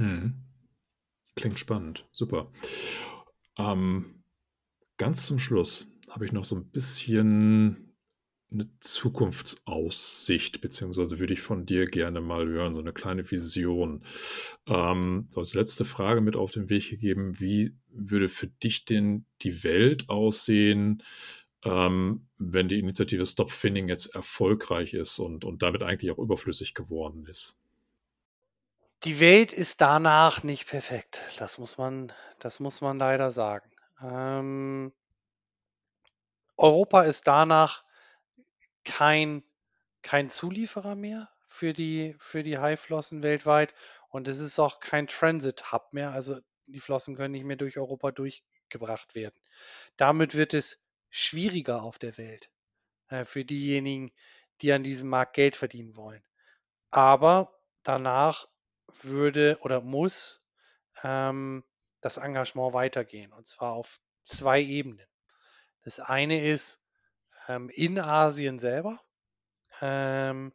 Hm. 0.00 0.32
Klingt 1.36 1.58
spannend. 1.58 2.06
Super. 2.10 2.50
Ähm, 3.58 4.22
ganz 4.96 5.26
zum 5.26 5.38
Schluss 5.38 5.94
habe 6.08 6.24
ich 6.24 6.32
noch 6.32 6.46
so 6.46 6.56
ein 6.56 6.70
bisschen 6.70 7.94
eine 8.50 8.66
Zukunftsaussicht, 8.80 10.62
beziehungsweise 10.62 11.18
würde 11.18 11.34
ich 11.34 11.42
von 11.42 11.66
dir 11.66 11.84
gerne 11.84 12.22
mal 12.22 12.48
hören, 12.48 12.72
so 12.72 12.80
eine 12.80 12.94
kleine 12.94 13.30
Vision. 13.30 14.02
Ähm, 14.66 15.26
so 15.28 15.40
als 15.40 15.52
letzte 15.52 15.84
Frage 15.84 16.22
mit 16.22 16.34
auf 16.34 16.50
den 16.50 16.70
Weg 16.70 16.88
gegeben, 16.88 17.38
wie 17.38 17.76
würde 17.88 18.30
für 18.30 18.46
dich 18.46 18.86
denn 18.86 19.26
die 19.42 19.62
Welt 19.64 20.08
aussehen, 20.08 21.02
ähm, 21.62 22.26
wenn 22.38 22.68
die 22.68 22.78
Initiative 22.78 23.26
Stop 23.26 23.52
Finning 23.52 23.90
jetzt 23.90 24.14
erfolgreich 24.14 24.94
ist 24.94 25.18
und, 25.18 25.44
und 25.44 25.60
damit 25.60 25.82
eigentlich 25.82 26.10
auch 26.10 26.18
überflüssig 26.18 26.72
geworden 26.72 27.26
ist? 27.26 27.59
Die 29.04 29.18
Welt 29.18 29.54
ist 29.54 29.80
danach 29.80 30.42
nicht 30.42 30.66
perfekt. 30.66 31.22
Das 31.38 31.56
muss 31.56 31.78
man, 31.78 32.12
das 32.38 32.60
muss 32.60 32.82
man 32.82 32.98
leider 32.98 33.32
sagen. 33.32 33.70
Ähm, 34.02 34.92
Europa 36.58 37.02
ist 37.02 37.26
danach 37.26 37.82
kein, 38.84 39.42
kein 40.02 40.28
Zulieferer 40.28 40.96
mehr 40.96 41.30
für 41.46 41.72
die, 41.72 42.14
für 42.18 42.42
die 42.42 42.58
Haiflossen 42.58 43.22
weltweit 43.22 43.74
und 44.10 44.28
es 44.28 44.38
ist 44.38 44.58
auch 44.58 44.80
kein 44.80 45.06
Transit-Hub 45.06 45.92
mehr. 45.92 46.12
Also 46.12 46.38
die 46.66 46.80
Flossen 46.80 47.16
können 47.16 47.32
nicht 47.32 47.44
mehr 47.44 47.56
durch 47.56 47.78
Europa 47.78 48.10
durchgebracht 48.10 49.14
werden. 49.14 49.40
Damit 49.96 50.34
wird 50.34 50.52
es 50.52 50.84
schwieriger 51.08 51.82
auf 51.82 51.98
der 51.98 52.18
Welt 52.18 52.50
äh, 53.08 53.24
für 53.24 53.46
diejenigen, 53.46 54.12
die 54.60 54.72
an 54.72 54.82
diesem 54.82 55.08
Markt 55.08 55.32
Geld 55.32 55.56
verdienen 55.56 55.96
wollen. 55.96 56.22
Aber 56.90 57.58
danach 57.82 58.46
würde 59.02 59.58
oder 59.62 59.80
muss 59.80 60.42
ähm, 61.02 61.64
das 62.00 62.16
Engagement 62.16 62.72
weitergehen 62.72 63.32
und 63.32 63.46
zwar 63.46 63.72
auf 63.72 64.00
zwei 64.24 64.60
Ebenen. 64.60 65.06
Das 65.82 66.00
eine 66.00 66.44
ist, 66.46 66.84
ähm, 67.48 67.70
in 67.70 67.98
Asien 67.98 68.58
selber, 68.58 69.00
ähm, 69.80 70.52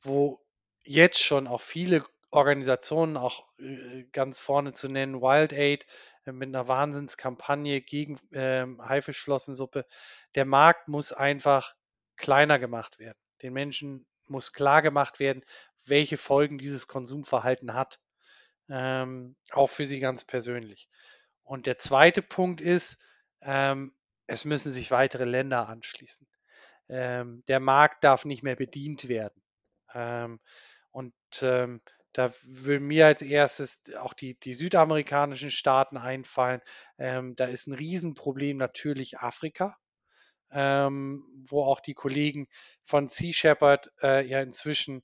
wo 0.00 0.44
jetzt 0.82 1.22
schon 1.22 1.46
auch 1.46 1.60
viele 1.60 2.04
Organisationen, 2.30 3.16
auch 3.16 3.46
äh, 3.58 4.04
ganz 4.12 4.40
vorne 4.40 4.72
zu 4.72 4.88
nennen, 4.88 5.20
Wild 5.20 5.52
Aid 5.52 5.86
äh, 6.24 6.32
mit 6.32 6.48
einer 6.48 6.66
Wahnsinnskampagne 6.66 7.82
gegen 7.82 8.18
ähm, 8.32 8.80
Haifischflossensuppe. 8.82 9.86
Der 10.34 10.44
Markt 10.46 10.88
muss 10.88 11.12
einfach 11.12 11.74
kleiner 12.16 12.58
gemacht 12.58 12.98
werden. 12.98 13.18
Den 13.42 13.52
Menschen 13.52 14.06
muss 14.28 14.52
klar 14.52 14.82
gemacht 14.82 15.20
werden, 15.20 15.44
welche 15.86 16.16
Folgen 16.16 16.58
dieses 16.58 16.88
Konsumverhalten 16.88 17.74
hat. 17.74 18.00
Ähm, 18.68 19.36
auch 19.50 19.68
für 19.68 19.84
sie 19.84 19.98
ganz 19.98 20.24
persönlich. 20.24 20.88
Und 21.42 21.66
der 21.66 21.78
zweite 21.78 22.22
Punkt 22.22 22.60
ist, 22.60 22.98
ähm, 23.40 23.94
es 24.26 24.44
müssen 24.44 24.72
sich 24.72 24.90
weitere 24.90 25.24
Länder 25.24 25.68
anschließen. 25.68 26.26
Ähm, 26.88 27.42
der 27.48 27.60
Markt 27.60 28.04
darf 28.04 28.24
nicht 28.24 28.42
mehr 28.42 28.56
bedient 28.56 29.08
werden. 29.08 29.42
Ähm, 29.94 30.40
und 30.90 31.14
ähm, 31.42 31.80
da 32.12 32.32
würden 32.42 32.86
mir 32.86 33.06
als 33.06 33.22
erstes 33.22 33.82
auch 33.96 34.12
die, 34.12 34.38
die 34.38 34.54
südamerikanischen 34.54 35.50
Staaten 35.50 35.96
einfallen. 35.96 36.60
Ähm, 36.98 37.34
da 37.36 37.46
ist 37.46 37.66
ein 37.66 37.74
Riesenproblem 37.74 38.58
natürlich 38.58 39.18
Afrika, 39.18 39.78
ähm, 40.50 41.24
wo 41.48 41.64
auch 41.64 41.80
die 41.80 41.94
Kollegen 41.94 42.48
von 42.82 43.08
Sea 43.08 43.32
Shepherd 43.32 43.90
äh, 44.02 44.26
ja 44.26 44.40
inzwischen 44.40 45.02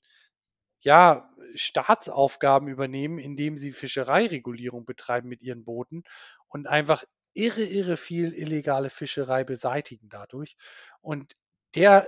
ja, 0.81 1.29
Staatsaufgaben 1.55 2.67
übernehmen, 2.67 3.17
indem 3.17 3.57
sie 3.57 3.71
Fischereiregulierung 3.71 4.85
betreiben 4.85 5.27
mit 5.27 5.41
ihren 5.41 5.63
Booten 5.63 6.03
und 6.47 6.67
einfach 6.67 7.03
irre, 7.33 7.63
irre 7.63 7.97
viel 7.97 8.33
illegale 8.33 8.89
Fischerei 8.89 9.43
beseitigen 9.43 10.09
dadurch. 10.09 10.55
Und 11.01 11.35
der, 11.75 12.07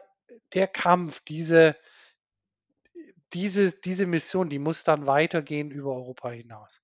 der 0.53 0.67
Kampf, 0.67 1.21
diese, 1.21 1.75
diese, 3.33 3.71
diese 3.71 4.05
Mission, 4.05 4.49
die 4.49 4.59
muss 4.59 4.83
dann 4.83 5.07
weitergehen 5.07 5.71
über 5.71 5.95
Europa 5.95 6.29
hinaus. 6.31 6.81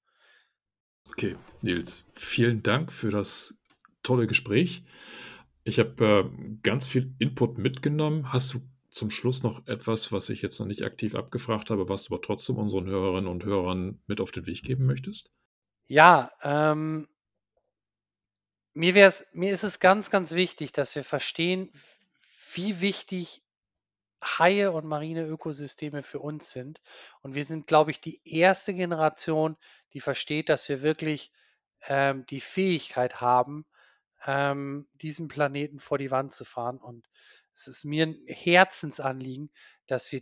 Okay, 1.10 1.36
Nils, 1.62 2.06
vielen 2.14 2.64
Dank 2.64 2.92
für 2.92 3.12
das 3.12 3.62
tolle 4.04 4.28
Gespräch. 4.28 4.84
Ich 5.64 5.80
habe 5.80 6.32
äh, 6.34 6.58
ganz 6.64 6.88
viel 6.88 7.14
Input 7.20 7.58
mitgenommen. 7.58 8.32
Hast 8.32 8.54
du 8.54 8.62
zum 8.98 9.12
Schluss 9.12 9.44
noch 9.44 9.66
etwas, 9.68 10.12
was 10.12 10.30
ich 10.30 10.42
jetzt 10.42 10.60
noch 10.60 10.66
nicht 10.66 10.84
aktiv 10.84 11.16
abgefragt 11.16 11.70
habe, 11.70 11.88
was 11.88 12.06
du 12.06 12.14
aber 12.14 12.22
trotzdem 12.22 12.58
unseren 12.58 12.88
Hörerinnen 12.88 13.30
und 13.30 13.46
Hörern 13.46 14.02
mit 14.08 14.20
auf 14.20 14.32
den 14.32 14.46
Weg 14.46 14.64
geben 14.64 14.86
möchtest? 14.86 15.32
Ja, 15.86 16.32
ähm, 16.42 17.08
mir, 18.74 18.94
mir 19.34 19.52
ist 19.52 19.64
es 19.64 19.80
ganz, 19.80 20.10
ganz 20.10 20.34
wichtig, 20.34 20.72
dass 20.72 20.96
wir 20.96 21.04
verstehen, 21.04 21.72
wie 22.54 22.82
wichtig 22.82 23.42
Haie 24.24 24.72
und 24.72 24.86
marine 24.86 25.26
Ökosysteme 25.26 26.02
für 26.02 26.20
uns 26.20 26.52
sind. 26.52 26.82
Und 27.22 27.36
wir 27.36 27.46
sind, 27.46 27.68
glaube 27.68 27.92
ich, 27.92 28.02
die 28.02 28.20
erste 28.26 28.74
Generation, 28.74 29.58
die 29.94 30.00
versteht, 30.00 30.50
dass 30.50 30.68
wir 30.70 30.82
wirklich 30.82 31.32
ähm, 31.88 32.26
die 32.26 32.40
Fähigkeit 32.40 33.22
haben, 33.22 33.66
ähm, 34.26 34.88
diesen 34.96 35.28
Planeten 35.28 35.80
vor 35.80 35.98
die 35.98 36.12
Wand 36.12 36.32
zu 36.32 36.46
fahren. 36.46 36.80
Und 36.80 37.08
es 37.58 37.68
ist 37.68 37.86
mir 37.86 38.06
ein 38.06 38.20
Herzensanliegen, 38.28 39.50
dass 39.88 40.12
wir 40.12 40.22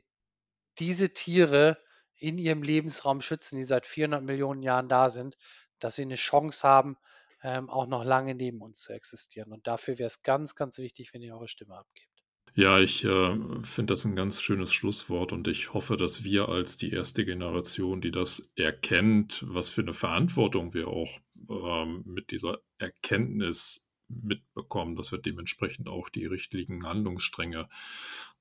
diese 0.80 1.13
Tiere 1.13 1.78
in 2.17 2.38
ihrem 2.38 2.63
Lebensraum 2.63 3.21
schützen, 3.21 3.58
die 3.58 3.63
seit 3.63 3.86
400 3.86 4.24
Millionen 4.24 4.63
Jahren 4.63 4.88
da 4.88 5.10
sind, 5.10 5.38
dass 5.80 5.95
sie 5.95 6.04
eine 6.04 6.15
Chance 6.15 6.65
haben, 6.67 6.98
ähm, 7.43 7.69
auch 7.69 7.88
noch 7.88 8.04
lange 8.04 8.36
neben 8.36 8.62
uns 8.62 8.80
zu 8.82 8.93
existieren. 8.93 9.52
Und 9.52 9.67
dafür 9.67 10.00
wäre 10.00 10.08
es 10.08 10.24
ganz, 10.24 10.56
ganz 10.56 10.78
wichtig, 10.78 11.13
wenn 11.13 11.21
ihr 11.21 11.36
eure 11.36 11.50
Stimme 11.50 11.76
abgebt. 11.76 12.10
Ja, 12.58 12.80
ich 12.80 13.04
äh, 13.04 13.36
finde 13.63 13.93
das 13.93 14.06
ein 14.06 14.15
ganz 14.15 14.41
schönes 14.41 14.74
Schlusswort 14.74 15.34
und 15.34 15.45
ich 15.50 15.74
hoffe, 15.74 15.98
dass 15.98 16.24
wir 16.24 16.48
als 16.48 16.78
die 16.78 16.91
erste 16.93 17.26
Generation, 17.26 18.00
die 18.00 18.12
das 18.12 18.54
erkennt, 18.56 19.43
was 19.45 19.69
für 19.69 19.82
eine 19.82 19.93
Verantwortung 19.93 20.74
wir 20.74 20.88
auch 20.88 21.19
ähm, 21.50 22.04
mit 22.06 22.32
dieser 22.32 22.60
Erkenntnis 22.78 23.85
mitbekommen, 24.08 24.96
dass 24.96 25.12
wir 25.12 25.20
dementsprechend 25.20 25.88
auch 25.88 26.10
die 26.10 26.26
richtigen 26.26 26.86
Handlungsstränge 26.86 27.70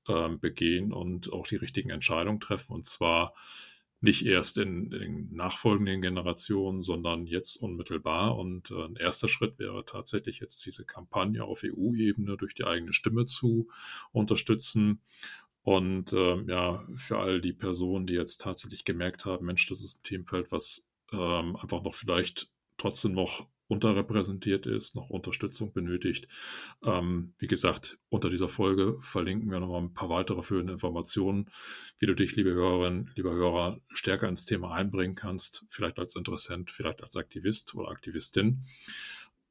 ähm, 0.07 0.39
begehen 0.39 0.93
und 0.93 1.31
auch 1.31 1.47
die 1.47 1.55
richtigen 1.55 1.89
Entscheidungen 1.89 2.39
treffen. 2.39 2.73
Und 2.73 2.85
zwar 2.85 3.33
nicht 4.01 4.25
erst 4.25 4.57
in, 4.57 4.91
in, 4.91 4.99
den 4.99 5.35
nachfolgenden 5.35 6.01
Generationen, 6.01 6.81
sondern 6.81 7.25
jetzt 7.25 7.57
unmittelbar. 7.57 8.37
Und 8.37 8.71
äh, 8.71 8.85
ein 8.85 8.95
erster 8.95 9.27
Schritt 9.27 9.57
wäre 9.59 9.85
tatsächlich 9.85 10.39
jetzt 10.39 10.65
diese 10.65 10.85
Kampagne 10.85 11.43
auf 11.43 11.63
EU-Ebene 11.63 12.37
durch 12.37 12.53
die 12.53 12.65
eigene 12.65 12.93
Stimme 12.93 13.25
zu 13.25 13.67
unterstützen. 14.11 15.01
Und 15.63 16.13
äh, 16.13 16.41
ja, 16.43 16.87
für 16.95 17.17
all 17.17 17.41
die 17.41 17.53
Personen, 17.53 18.05
die 18.05 18.13
jetzt 18.13 18.41
tatsächlich 18.41 18.85
gemerkt 18.85 19.25
haben, 19.25 19.47
Mensch, 19.47 19.67
das 19.67 19.83
ist 19.83 19.99
ein 19.99 20.03
Themenfeld, 20.03 20.51
was 20.51 20.87
ähm, 21.11 21.55
einfach 21.55 21.81
noch 21.81 21.95
vielleicht 21.95 22.49
trotzdem 22.77 23.13
noch 23.13 23.47
unterrepräsentiert 23.67 24.65
ist, 24.67 24.95
noch 24.95 25.09
Unterstützung 25.09 25.73
benötigt. 25.73 26.27
Ähm, 26.83 27.33
wie 27.39 27.47
gesagt, 27.47 27.97
unter 28.09 28.29
dieser 28.29 28.47
Folge 28.47 28.97
verlinken 29.01 29.49
wir 29.51 29.59
nochmal 29.59 29.81
ein 29.81 29.93
paar 29.93 30.09
weitere 30.09 30.41
führende 30.43 30.73
Informationen, 30.73 31.49
wie 31.99 32.05
du 32.05 32.15
dich, 32.15 32.35
liebe 32.35 32.51
Hörerinnen, 32.51 33.11
lieber 33.15 33.33
Hörer, 33.33 33.79
stärker 33.89 34.29
ins 34.29 34.45
Thema 34.45 34.73
einbringen 34.73 35.15
kannst, 35.15 35.65
vielleicht 35.69 35.99
als 35.99 36.15
Interessent, 36.15 36.71
vielleicht 36.71 37.01
als 37.01 37.15
Aktivist 37.15 37.73
oder 37.75 37.89
Aktivistin. 37.89 38.65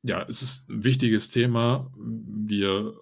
Ja, 0.03 0.25
es 0.29 0.43
ist 0.43 0.69
ein 0.69 0.85
wichtiges 0.85 1.31
Thema. 1.31 1.91
Wir 1.97 2.95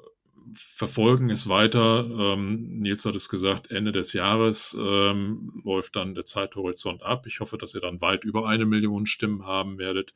verfolgen 0.55 1.31
es 1.31 1.49
weiter. 1.49 2.07
Ähm, 2.09 2.79
Nils 2.79 3.05
hat 3.05 3.15
es 3.15 3.29
gesagt, 3.29 3.71
Ende 3.71 3.93
des 3.93 4.13
Jahres 4.13 4.77
ähm, 4.79 5.63
läuft 5.65 5.97
dann 5.97 6.15
der 6.15 6.25
Zeithorizont 6.25 7.03
ab. 7.03 7.27
Ich 7.27 7.41
hoffe, 7.41 7.59
dass 7.59 7.75
ihr 7.75 7.81
dann 7.81 8.01
weit 8.01 8.25
über 8.25 8.49
eine 8.49 8.67
Million 8.67 9.07
Stimmen 9.07 9.47
haben 9.47 9.79
werdet. 9.79 10.15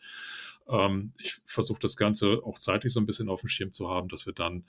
Ähm, 0.69 1.13
ich 1.19 1.37
versuche 1.45 1.81
das 1.81 1.97
Ganze 1.97 2.41
auch 2.45 2.59
zeitlich 2.59 2.93
so 2.93 3.01
ein 3.01 3.07
bisschen 3.07 3.29
auf 3.29 3.41
dem 3.41 3.49
Schirm 3.49 3.73
zu 3.73 3.89
haben, 3.89 4.09
dass 4.09 4.27
wir 4.27 4.33
dann 4.33 4.65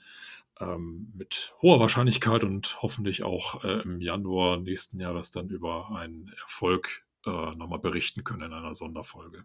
ähm, 0.60 1.12
mit 1.14 1.54
hoher 1.62 1.80
Wahrscheinlichkeit 1.80 2.44
und 2.44 2.82
hoffentlich 2.82 3.22
auch 3.22 3.64
äh, 3.64 3.82
im 3.82 4.00
Januar 4.00 4.58
nächsten 4.58 5.00
Jahres 5.00 5.30
dann 5.30 5.48
über 5.48 5.90
einen 5.90 6.32
Erfolg 6.40 7.04
äh, 7.26 7.30
nochmal 7.30 7.78
berichten 7.78 8.24
können 8.24 8.42
in 8.42 8.52
einer 8.52 8.74
Sonderfolge. 8.74 9.44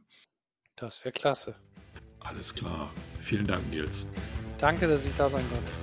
Das 0.76 1.04
wäre 1.04 1.14
klasse. 1.14 1.56
Alles 2.20 2.56
klar. 2.56 2.91
Vielen 3.20 3.45
Dank, 3.45 3.70
Nils. 3.70 4.08
Danke, 4.58 4.88
dass 4.88 5.06
ich 5.06 5.14
da 5.14 5.30
sein 5.30 5.45
konnte. 5.51 5.74